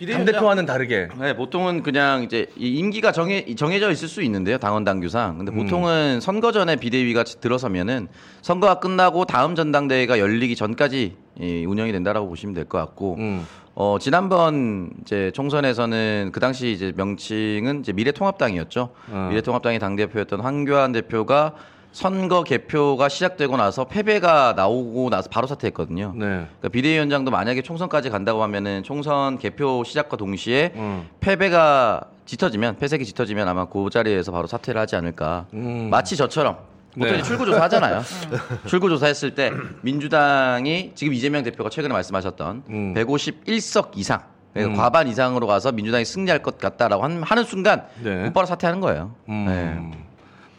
[0.08, 1.10] 당 대표와는 다르게.
[1.20, 5.38] 네, 보통은 그냥 이제 이 임기가 정해 정해져 있을 수 있는데요, 당원 당규상.
[5.38, 8.08] 근데 보통은 선거 전에 비대위가 들어서면은
[8.42, 13.16] 선거가 끝나고 다음 전당대회가 열리기 전까지 이 운영이 된다라고 보시면 될 것 같고.
[13.20, 13.46] 음.
[13.74, 18.90] 어, 지난번 이제 총선에서는 그 당시 이제 명칭은 이제 미래통합당이었죠.
[19.12, 19.28] 어.
[19.30, 21.54] 미래통합당의 당 대표였던 황교안 대표가
[21.92, 26.14] 선거 개표가 시작되고 나서 패배가 나오고 나서 바로 사퇴했거든요.
[26.16, 26.26] 네.
[26.26, 31.08] 그러니까 비대위원장도 만약에 총선까지 간다고 하면은 총선 개표 시작과 동시에 음.
[31.20, 35.48] 패배가 짙어지면 패색이 짙어지면 아마 그 자리에서 바로 사퇴를 하지 않을까.
[35.54, 35.90] 음.
[35.90, 36.58] 마치 저처럼
[36.94, 37.16] 보통 네.
[37.16, 38.02] 이제 출구조사 하잖아요.
[38.68, 42.94] 출구조사 했을 때 민주당이 지금 이재명 대표가 최근에 말씀하셨던 음.
[42.96, 44.22] 151석 이상
[44.54, 44.78] 그러니까 음.
[44.78, 48.24] 과반 이상으로 가서 민주당이 승리할 것 같다라고 한- 하는 순간 네.
[48.24, 49.14] 곧바로 사퇴하는 거예요.
[49.30, 49.46] 음.
[49.46, 49.98] 네.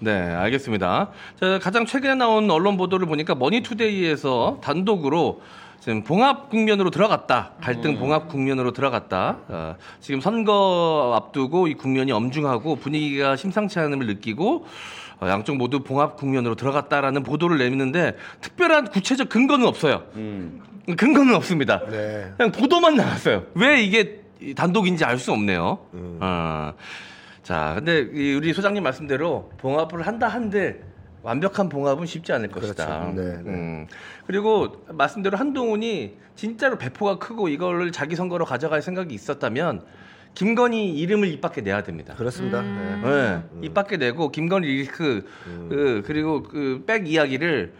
[0.02, 1.10] 네, 알겠습니다.
[1.38, 5.40] 자, 가장 최근에 나온 언론 보도를 보니까 머니투데이에서 단독으로
[5.78, 7.52] 지금 봉합 국면으로 들어갔다.
[7.60, 9.38] 갈등 봉합 국면으로 들어갔다.
[9.48, 14.66] 어, 지금 선거 앞두고 이 국면이 엄중하고 분위기가 심상치 않음을 느끼고
[15.20, 20.02] 어, 양쪽 모두 봉합 국면으로 들어갔다라는 보도를 내미는데 특별한 구체적 근거는 없어요.
[20.96, 21.80] 근거는 없습니다.
[21.88, 22.32] 네.
[22.36, 23.44] 그냥 보도만 나왔어요.
[23.54, 25.78] 왜 이게 이 단독인지 알 수 없네요.
[25.92, 26.72] 어.
[27.42, 30.82] 자, 근데 이 우리 소장님 말씀대로 봉합을 한다 한들
[31.22, 32.84] 완벽한 봉합은 쉽지 않을 것이다.
[33.00, 33.20] 그렇죠.
[33.20, 33.50] 네, 네.
[33.50, 33.86] 음.
[34.26, 39.84] 그리고 말씀대로 한동훈이 진짜로 배포가 크고 이걸 자기 선거로 가져갈 생각이 있었다면
[40.34, 42.14] 김건희 이름을 입 밖에 내야 됩니다.
[42.14, 42.62] 그렇습니다.
[42.62, 43.00] 네.
[43.02, 45.26] 네, 입 밖에 내고 김건희 리스크
[45.68, 47.72] 그, 그리고 그 백 이야기를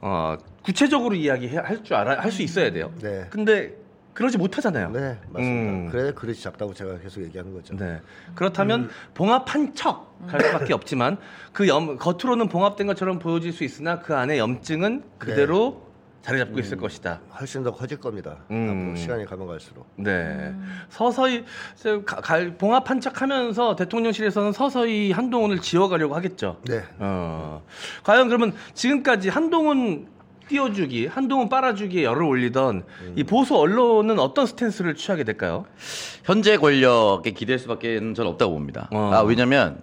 [0.00, 2.90] 어, 구체적으로 이야기할 줄 알아 할 수 있어야 돼요.
[3.00, 3.26] 네.
[3.30, 3.74] 근데
[4.14, 4.90] 그러지 못하잖아요.
[4.90, 5.40] 네, 맞습니다.
[5.72, 5.88] 음.
[5.90, 7.76] 그래 그릇이 작다고 제가 계속 얘기하는 거죠.
[7.76, 8.00] 네.
[8.34, 11.18] 그렇다면 봉합한 척 할 수밖에 없지만
[11.52, 15.82] 그 염, 겉으로는 봉합된 것처럼 보여질 수 있으나 그 안에 염증은 그대로
[16.22, 17.20] 자리 잡고 있을 것이다.
[17.38, 18.38] 훨씬 더 커질 겁니다.
[18.50, 18.70] 음.
[18.86, 19.86] 앞으로 시간이 가면 갈수록.
[19.96, 20.54] 네.
[20.88, 21.44] 서서히
[21.74, 26.56] 저 가- 갈- 봉합한 척 하면서 대통령실에서는 서서히 한동훈을 지워가려고 하겠죠.
[26.66, 26.82] 네.
[26.98, 27.62] 어.
[28.04, 30.06] 과연 그러면 지금까지 한동훈
[30.48, 32.84] 띄워주기, 한동훈 빨아주기에 열을 올리던
[33.16, 35.64] 이 보수 언론은 어떤 스탠스를 취하게 될까요?
[36.24, 38.88] 현재 권력에 기댈 수밖에 는 없다고 봅니다.
[38.92, 39.10] 어.
[39.12, 39.80] 아, 왜냐면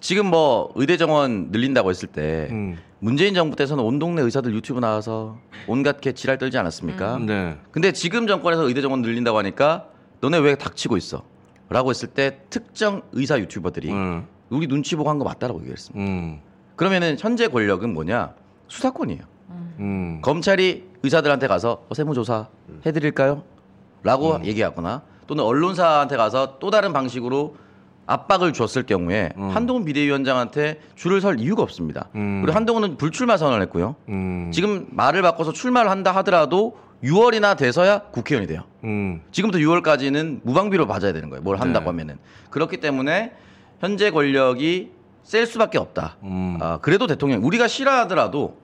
[0.00, 2.78] 지금 뭐 의대 정원 늘린다고 했을 때 음.
[3.00, 7.18] 문재인 정부 때서는 온 동네 의사들 유튜브 나와서 온갖 개 지랄 떨지 않았습니까?
[7.18, 7.56] 네.
[7.70, 9.86] 근데 지금 정권에서 의대 정원 늘린다고 하니까
[10.20, 11.22] 너네 왜 닥치고 있어?
[11.68, 14.26] 라고 했을 때 특정 의사 유튜버들이 음.
[14.48, 16.00] 우리 눈치 보고 한 거 맞다라고 얘기했습니다.
[16.02, 16.40] 음.
[16.76, 18.34] 그러면은 현재 권력은 뭐냐?
[18.68, 19.20] 수사권이에요.
[19.50, 20.20] 음.
[20.22, 22.48] 검찰이 의사들한테 가서 어, 세무조사
[22.84, 23.42] 해드릴까요?
[24.02, 24.44] 라고 음.
[24.44, 27.56] 얘기하거나 또는 언론사한테 가서 또 다른 방식으로
[28.06, 29.50] 압박을 줬을 경우에 음.
[29.50, 32.08] 한동훈 비대위원장한테 줄을 설 이유가 없습니다.
[32.14, 32.40] 음.
[32.42, 33.96] 그리고 한동훈은 불출마 선언을 했고요.
[34.08, 34.50] 음.
[34.52, 38.62] 지금 말을 바꿔서 출마를 한다 하더라도 6월이나 돼서야 국회의원이 돼요.
[38.84, 39.20] 음.
[39.30, 41.42] 지금부터 6월까지는 무방비로 맞아야 되는 거예요.
[41.42, 41.90] 뭘 한다고 네.
[41.90, 42.18] 하면은.
[42.50, 43.32] 그렇기 때문에
[43.80, 44.90] 현재 권력이
[45.22, 46.16] 셀 수밖에 없다.
[46.22, 46.58] 음.
[46.60, 48.56] 아, 그래도 대통령 우리가 싫어하더라도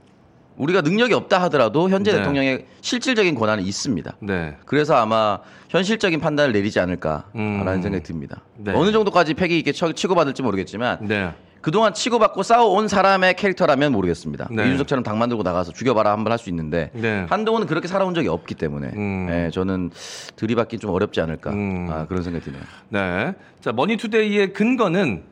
[0.56, 2.18] 우리가 능력이 없다 하더라도 현재 네.
[2.18, 4.16] 대통령의 실질적인 권한은 있습니다.
[4.20, 4.56] 네.
[4.66, 5.38] 그래서 아마
[5.68, 7.82] 현실적인 판단을 내리지 않을까라는 음.
[7.82, 8.42] 생각이 듭니다.
[8.56, 8.72] 네.
[8.74, 11.30] 어느 정도까지 팩이 있게 쳐- 치고받을지 모르겠지만 네.
[11.60, 14.48] 그동안 치고받고 싸워온 사람의 캐릭터라면 모르겠습니다.
[14.50, 14.64] 네.
[14.66, 17.26] 이준석처럼 당 만들고 나가서 죽여봐라 한번 할 수 있는데 네.
[17.28, 19.28] 한동훈은 그렇게 살아온 적이 없기 때문에 음.
[19.30, 19.90] 예, 저는
[20.36, 21.88] 들이받기 좀 어렵지 않을까 음.
[21.90, 22.60] 아, 그런 생각이 드네요.
[22.90, 23.32] 네.
[23.60, 25.22] 자, 머니투데이의 근거는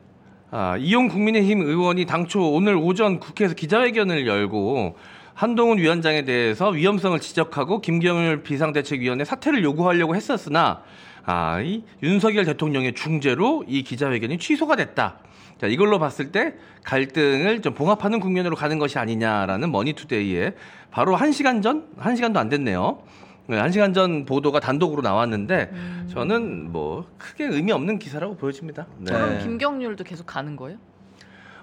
[0.49, 4.95] 아, 이용 국민의힘 의원이 당초 오늘 오전 국회에서 기자회견을 열고
[5.33, 10.83] 한동훈 위원장에 대해서 위험성을 지적하고 김경일 비상대책위원회 사퇴를 요구하려고 했었으나
[11.25, 15.19] 아, 이 윤석열 대통령의 중재로 이 기자회견이 취소가 됐다.
[15.59, 20.53] 자, 이걸로 봤을 때 갈등을 좀 봉합하는 국면으로 가는 것이 아니냐라는 머니투데이에
[20.91, 23.01] 바로 한시간 전, 한시간도안 됐네요.
[23.47, 25.71] 네, 한 시간 전 보도가 단독으로 나왔는데
[26.11, 28.87] 저는 뭐 크게 의미 없는 기사라고 보여집니다.
[28.99, 29.11] 네.
[29.11, 30.77] 그럼 김경률도 계속 가는 거예요?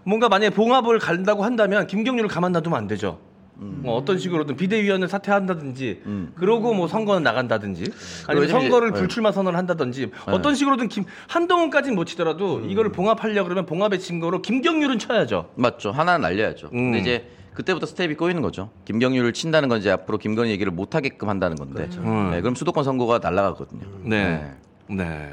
[0.05, 3.19] 뭔가 만약에 봉합을 간다고 한다면 김경률을 가만 놔두면 안 되죠.
[3.61, 6.33] 뭐 어떤 식으로든 비대위원을 사퇴한다든지 음.
[6.35, 7.93] 그러고 뭐 선거는 나간다든지
[8.27, 8.99] 아니면 이제- 선거를 네.
[8.99, 14.99] 불출마 선언을 한다든지 어떤 식으로든 김 한동훈까지는 못 치더라도 이거를 봉합하려 그러면 봉합의 증거로 김경률은
[14.99, 15.51] 쳐야죠.
[15.57, 15.91] 맞죠.
[15.91, 16.69] 하나는 날려야죠.
[16.73, 16.93] 음.
[16.93, 18.71] 근데 이제 그때부터 스텝이 꼬이는 거죠.
[18.87, 21.87] 김경률을 친다는 건 이제 앞으로 김건희 얘기를 못 하게끔 한다는 건데.
[21.99, 22.31] 음.
[22.31, 23.83] 네, 그럼 수도권 선거가 날아가거든요.
[24.05, 24.51] 네.
[24.89, 25.29] 네.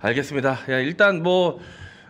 [0.00, 0.50] 알겠습니다.
[0.70, 1.58] 야, 일단 뭐,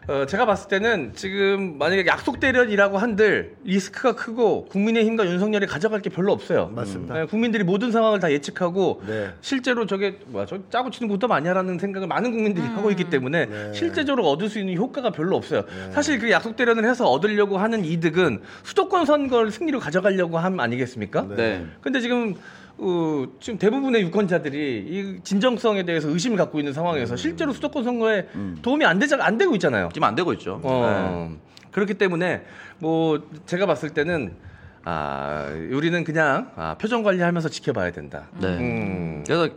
[0.09, 6.09] 어, 제가 봤을 때는 지금 만약에 약속 대련이라고 한들 리스크가 크고 국민의힘과 윤석열이 가져갈 게
[6.09, 6.73] 별로 없어요.
[6.75, 7.15] 맞습니다.
[7.15, 9.29] 네, 국민들이 모든 상황을 다 예측하고 네.
[9.43, 13.73] 실제로 저게 뭐야 저 짜고 치는 것도 아니야라는 생각을 많은 국민들이 하고 있기 때문에 네.
[13.75, 15.65] 실제적으로 얻을 수 있는 효과가 별로 없어요.
[15.93, 21.27] 사실 그 약속 대련을 해서 얻으려고 하는 이득은 수도권 선거를 승리로 가져가려고 함 아니겠습니까?
[21.37, 21.67] 네.
[21.83, 22.35] 근데 지금
[22.79, 28.29] 어, 지금 대부분의 유권자들이 이 진정성에 대해서 의심을 갖고 있는 상황에서 실제로 수도권 선거에
[28.63, 29.89] 도움이 안 되자 안 되고 있잖아요.
[29.93, 30.61] 지금 안 되고 있죠.
[30.63, 30.69] 네.
[30.71, 31.37] 어,
[31.73, 32.43] 그렇기 때문에
[32.79, 34.37] 뭐 제가 봤을 때는
[34.85, 38.29] 아 우리는 그냥 아, 표정 관리하면서 지켜봐야 된다.
[38.41, 38.47] 네.
[38.47, 39.25] 음.
[39.27, 39.49] 그래서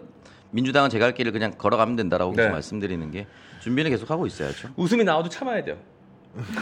[0.50, 2.50] 민주당은 제갈 길을 그냥 걸어가면 된다라고 네.
[2.50, 3.28] 말씀드리는 게
[3.62, 4.70] 준비는 계속 하고 있어야죠.
[4.76, 5.78] 웃음이 나와도 참아야 돼요.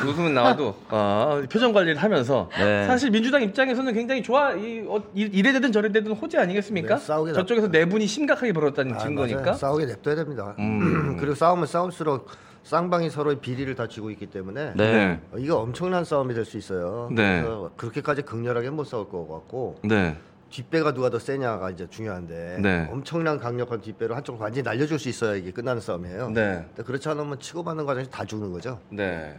[0.05, 2.85] 웃음은 나와도 어, 표정 관리를 하면서 네.
[2.87, 6.95] 사실 민주당 입장에서는 굉장히 좋아 이, 어, 이- 이래 되든 저래 되든 호재 아니겠습니까?
[6.97, 9.41] 네, 싸우게 저쪽에서 내분이 심각하게 벌어졌다는 아, 증거니까.
[9.41, 9.53] 맞아요.
[9.53, 10.55] 싸우게 냅둬야 됩니다.
[10.57, 11.17] 음.
[11.21, 12.27] 그리고 싸우면 싸울수록
[12.63, 15.19] 쌍방이 서로의 비리를 다 지고 있기 때문에 네.
[15.31, 17.09] 어, 이거 엄청난 싸움이 될 수 있어요.
[17.11, 17.41] 네.
[17.41, 20.17] 그래서 그렇게까지 극렬하게 못 싸울 것 같고 네.
[20.49, 22.89] 뒷배가 누가 더 세냐가 이제 중요한데 네.
[22.91, 26.31] 엄청난 강력한 뒷배로 한쪽 완전히 날려줄 수 있어야 이게 끝나는 싸움이에요.
[26.31, 26.65] 네.
[26.85, 28.79] 그렇지 않으면 치고받는 과정에서 다 죽는 거죠.
[28.89, 29.35] 네.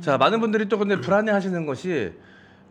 [0.00, 2.12] 자, 많은 분들이 또 근데 불안해 하시는 것이,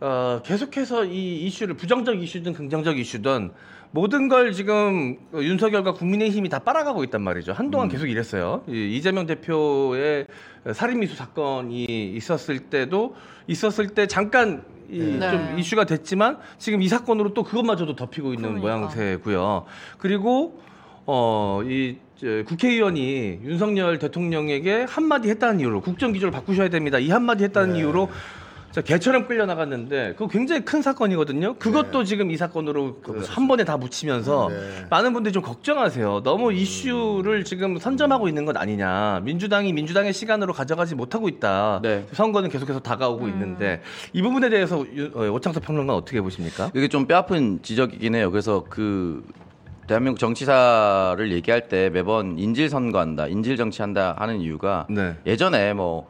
[0.00, 3.52] 어, 계속해서 이 이슈를 부정적 이슈든 긍정적 이슈든
[3.92, 7.52] 모든 걸 지금 윤석열과 국민의힘이 다 빨아가고 있단 말이죠.
[7.52, 8.62] 한동안 계속 이랬어요.
[8.68, 10.26] 이 이재명 대표의
[10.72, 13.16] 살인미수 사건이 있었을 때도
[13.48, 15.30] 있었을 때 잠깐 이 네.
[15.30, 18.60] 좀 이슈가 됐지만 지금 이 사건으로 또 그것마저도 덮이고 있는 그러니까.
[18.60, 19.64] 모양새고요.
[19.98, 20.60] 그리고
[21.06, 26.98] 어, 이 저, 국회의원이 윤석열 대통령에게 한마디 했다는 이유로 국정 기조를 바꾸셔야 됩니다.
[26.98, 28.10] 이 한마디 했다는 이유로
[28.72, 31.54] 자, 개처럼 끌려 나갔는데 그거 굉장히 큰 사건이거든요.
[31.54, 34.86] 그것도 지금 이 사건으로 그 한 번에 다 묻히면서 네.
[34.90, 36.22] 많은 분들이 좀 걱정하세요.
[36.22, 39.20] 너무 이슈를 지금 선점하고 있는 것 아니냐.
[39.24, 41.80] 민주당이 민주당의 시간으로 가져가지 못하고 있다.
[41.82, 42.06] 네.
[42.12, 46.70] 선거는 계속해서 다가오고 있는데 이 부분에 대해서 유- 어, 오창석 평론가 어떻게 보십니까?
[46.74, 48.30] 이게 좀 뼈아픈 지적이긴 해요.
[48.30, 49.24] 그래서 그
[49.88, 55.16] 대한민국 정치사를 얘기할 때 매번 인질 선거한다, 인질 정치한다 하는 이유가 네.
[55.26, 56.08] 예전에 뭐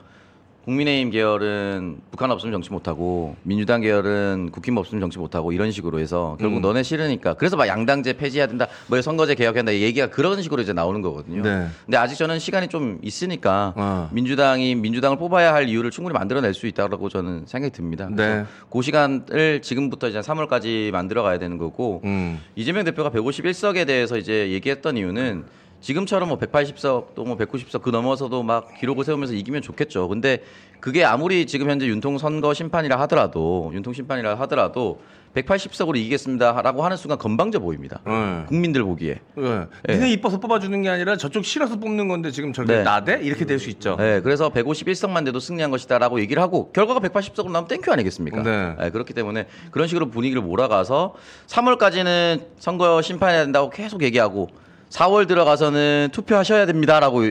[0.70, 6.36] 국민의힘 계열은 북한 없으면 정치 못하고 민주당 계열은 국힘 없으면 정치 못하고 이런 식으로 해서
[6.38, 6.62] 결국 음.
[6.62, 10.72] 너네 싫으니까 그래서 막 양당제 폐지해야 된다 뭐 선거제 개혁해야 된다 얘기가 그런 식으로 이제
[10.72, 11.42] 나오는 거거든요.
[11.42, 11.66] 네.
[11.84, 14.08] 근데 아직 저는 시간이 좀 있으니까 아.
[14.12, 18.08] 민주당이 민주당을 뽑아야 할 이유를 충분히 만들어낼 수 있다고 저는 생각이 듭니다.
[18.10, 18.44] 네.
[18.70, 22.38] 그 시간을 지금부터 이제 3월까지 만들어 가야 되는 거고 음.
[22.54, 25.44] 이재명 대표가 151석에 대해서 이제 얘기했던 이유는
[25.80, 30.08] 지금처럼 뭐 180석 또 뭐 190석 그 넘어서도 막 기록을 세우면서 이기면 좋겠죠.
[30.08, 30.42] 근데
[30.80, 35.00] 그게 아무리 지금 현재 윤통 선거 심판이라 하더라도 윤통 심판이라 하더라도
[35.34, 38.00] 180석으로 이기겠습니다라고 하는 순간 건방져 보입니다.
[38.04, 38.44] 네.
[38.48, 39.20] 국민들 보기에.
[39.36, 39.66] 네.
[39.84, 39.94] 네.
[39.94, 42.82] 니네 이뻐서 뽑아주는 게 아니라 저쪽 싫어서 뽑는 건데 지금 저게 네.
[42.82, 43.20] 나대?
[43.22, 43.94] 이렇게 될 수 있죠.
[43.96, 48.42] 네, 그래서 151석만 돼도 승리한 것이다라고 얘기를 하고 결과가 180석으로 나오면 thank you 아니겠습니까?
[48.42, 48.90] 네.
[48.90, 51.14] 그렇기 때문에 그런 식으로 분위기를 몰아가서
[51.46, 54.48] 3월까지는 선거 심판해야 된다고 계속 얘기하고
[54.90, 57.30] 4월 들어가서는 투표하셔야 됩니다라고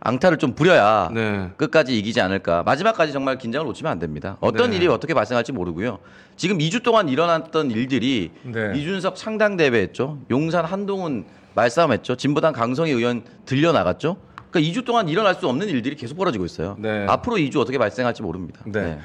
[0.00, 1.50] 앙탈을 좀 부려야 네.
[1.56, 2.62] 끝까지 이기지 않을까.
[2.64, 4.36] 마지막까지 정말 긴장을 놓치면 안 됩니다.
[4.40, 4.76] 어떤 네.
[4.76, 5.98] 일이 어떻게 발생할지 모르고요.
[6.36, 8.72] 지금 2주 동안 일어났던 일들이 네.
[8.76, 10.18] 이준석 창당 대회했죠.
[10.30, 12.16] 용산 한동훈 말싸움했죠.
[12.16, 14.18] 진보당 강성희 의원 들려 나갔죠.
[14.50, 16.76] 그러니까 2주 동안 일어날 수 없는 일들이 계속 벌어지고 있어요.
[16.78, 17.06] 네.
[17.08, 18.60] 앞으로 2주 어떻게 발생할지 모릅니다.
[18.66, 18.98] 네.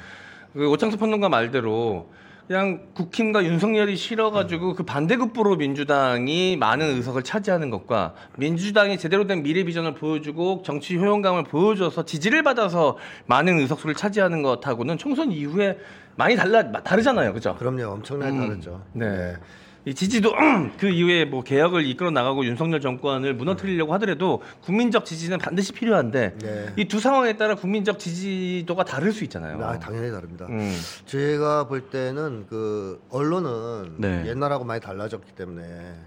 [0.52, 2.10] 그 오창석 평론가 말대로
[2.46, 9.64] 그냥 국힘과 윤석열이 싫어가지고 그 반대급부로 민주당이 많은 의석을 차지하는 것과 민주당이 제대로 된 미래
[9.64, 15.78] 비전을 보여주고 정치 효용감을 보여줘서 지지를 받아서 많은 의석수를 차지하는 것하고는 총선 이후에
[16.16, 17.54] 많이 달라 다르잖아요, 그죠?
[17.58, 18.82] 그럼요, 엄청나게 다르죠.
[18.92, 19.34] 네.
[19.34, 20.32] 이 지지도
[20.78, 26.72] 그 이후에 뭐 개혁을 이끌어 나가고 윤석열 정권을 무너뜨리려고 하더라도 국민적 지지는 반드시 필요한데 네.
[26.76, 29.62] 이두 상황에 따라 국민적 지지도가 다를 수 있잖아요.
[29.62, 30.46] 아, 당연히 다릅니다.
[30.48, 30.72] 음.
[31.06, 34.24] 제가 볼 때는 그 언론은 네.
[34.26, 35.64] 옛날하고 많이 달라졌기 때문에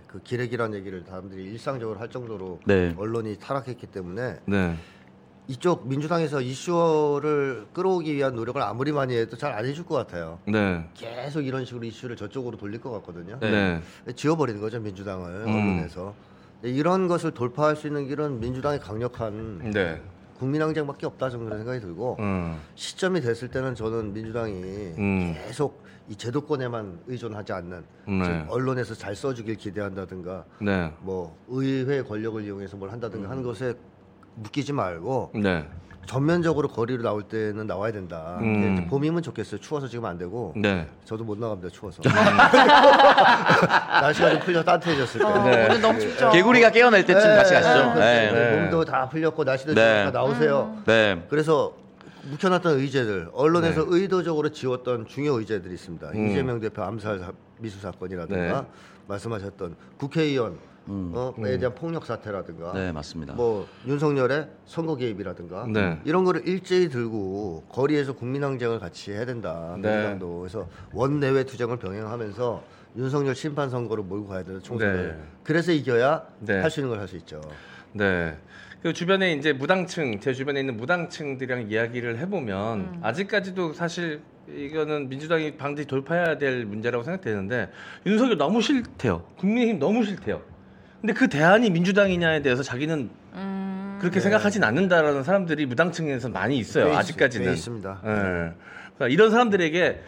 [0.08, 2.94] 그 기레기란 얘기를 사람들이 일상적으로 할 정도로 네.
[2.98, 4.76] 언론이 타락했기 때문에 네.
[5.48, 10.40] 이쪽 민주당에서 이슈를 끌어오기 위한 노력을 아무리 많이 해도 잘 안 해줄 것 같아요.
[10.48, 10.86] 네.
[10.96, 13.40] 계속 이런 식으로 이슈를 저쪽으로 돌릴 것 같거든요.
[13.40, 13.82] 네.
[14.16, 15.48] 지워버리는 거죠 민주당을 음.
[15.48, 16.14] 언론에서
[16.64, 20.02] 이런 것을 돌파할 수 있는 길은 민주당의 강력한 네.
[20.40, 22.60] 국민항쟁밖에 없다 그런 생각이 들고 음.
[22.76, 24.54] 시점이 됐을 때는 저는 민주당이
[24.98, 25.34] 음.
[25.36, 28.24] 계속 이 제도권에만 의존하지 않는 네.
[28.26, 30.92] 즉 언론에서 잘 써주길 기대한다든가 네.
[31.00, 33.74] 뭐 의회 권력을 이용해서 뭘 한다든가 하는 것에
[34.36, 35.66] 묶이지 말고 네.
[36.06, 38.38] 전면적으로 거리로 나올 때는 나와야 된다.
[38.40, 38.54] 음.
[38.62, 39.60] 근데 이제 봄이면 좋겠어요.
[39.60, 40.88] 추워서 지금 안 되고 네.
[41.04, 41.70] 저도 못 나갑니다.
[41.70, 42.00] 추워서
[44.02, 45.26] 날씨가 좀 풀려 따뜻해졌을 때.
[45.26, 45.66] 어, 네.
[45.66, 46.30] 오늘 너무 춥죠.
[46.32, 47.74] 개구리가 깨어날 때쯤 같이 가시죠.
[47.74, 48.00] 그렇죠.
[48.00, 48.32] 네.
[48.32, 48.62] 네.
[48.62, 49.82] 몸도 다 풀렸고 날씨도 네.
[50.04, 50.78] 좋으니까 나오세요.
[50.86, 51.26] 네.
[51.30, 51.74] 그래서
[52.24, 53.88] 묵혀놨던 의제들 언론에서 네.
[53.90, 56.10] 의도적으로 지웠던 중요 의제들이 있습니다.
[56.14, 56.28] 음.
[56.30, 58.68] 이재명 대표 암살 사- 미수 사건이라든가 네.
[59.08, 60.58] 말씀하셨던 국회의원
[60.88, 61.12] 음.
[61.16, 63.34] 어,에 대한 폭력 사태라든가 네, 맞습니다.
[63.34, 66.00] 뭐 윤석열의 선거 개입이라든가 네.
[66.06, 69.76] 이런 거를 일제히 들고 거리에서 국민항쟁을 같이 해야 된다.
[69.80, 69.90] 네.
[69.90, 72.64] 민주당도 그래서 원내외 투쟁을 병행하면서
[72.98, 75.24] 윤석열 심판 선거를 몰고 가야 되는 총선을 네.
[75.44, 76.60] 그래서 이겨야 네.
[76.62, 77.42] 할 수 있는 걸 할 수 있죠.
[77.94, 78.38] 네.
[78.84, 85.88] 그 주변에 이제 무당층, 제 주변에 있는 무당층들이랑 이야기를 해보면 아직까지도 사실 이거는 민주당이 반드시
[85.88, 87.72] 돌파해야 될 문제라고 생각되는데
[88.06, 89.24] 윤석열 너무 싫대요.
[89.40, 90.40] 국민의힘 너무 싫대요.
[91.02, 96.86] 근데 그 대안이 민주당이냐에 대해서 자기는 음, 그렇게 생각하진 않는다라는 사람들이 무당층에서 많이 있어요.
[96.86, 97.46] 꽤 있- 아직까지는.
[97.48, 98.02] 꽤 있습니다.
[98.04, 98.10] 예.
[98.10, 100.02] 그러니까 이런 사람들에게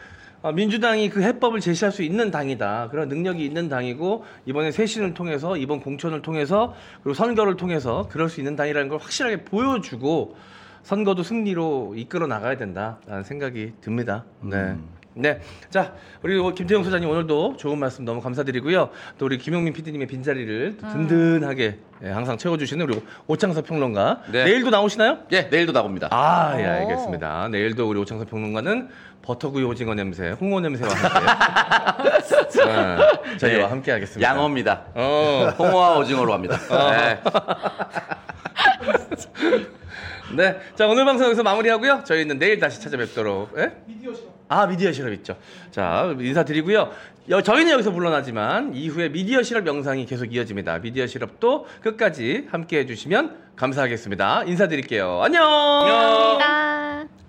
[0.44, 2.90] 아, 민주당이 그 해법을 제시할 수 있는 당이다.
[2.92, 6.74] 그런 능력이 있는 당이고 이번에 쇄신을 통해서 이번 공천을 통해서
[7.04, 10.36] 그리고 선거를 통해서 그럴 수 있는 당이라는 걸 확실하게 보여주고
[10.84, 14.26] 선거도 승리로 이끌어 나가야 된다라는 생각이 듭니다.
[14.42, 14.76] 네.
[15.18, 15.40] 네.
[15.70, 18.90] 자, 우리 김태용 소장님 오늘도 좋은 말씀 너무 감사드리고요.
[19.18, 24.22] 또 우리 김용민 PD님의 빈자리를 든든하게 예, 항상 채워주시는 우리 오창석 평론가.
[24.32, 24.44] 네.
[24.46, 25.20] 내일도 나오시나요?
[25.32, 26.08] 예, 내일도 나옵니다.
[26.12, 26.70] 아, 예, 오.
[26.70, 27.48] 알겠습니다.
[27.50, 28.90] 내일도 우리 오창석 평론가는
[29.24, 32.10] 버터구이 오징어 냄새, 홍어 냄새와 함께
[32.64, 33.64] 네, 저희와 네.
[33.64, 34.30] 함께 하겠습니다.
[34.30, 34.84] 양어입니다.
[34.94, 36.58] 어, 홍어와 오징어로 합니다.
[36.92, 37.20] 네.
[40.38, 40.60] 네.
[40.76, 42.04] 자, 오늘 방송 여기서 마무리하고요.
[42.06, 43.58] 저희는 내일 다시 찾아뵙도록.
[43.58, 43.72] 예?
[43.88, 44.37] 미디어 실업.
[44.50, 45.38] 아, 미디어 실업 있죠.
[45.72, 46.92] 자, 인사드리고요.
[47.30, 50.80] 여- 저희는 여기서 물러나지만 이후에 미디어 실업 영상이 계속 이어집니다.
[50.80, 54.44] 미디어 실업도 끝까지 함께 해 주시면 감사하겠습니다.
[54.46, 55.22] 인사드릴게요.
[55.24, 55.42] 안녕!
[55.44, 57.17] 감사합니다.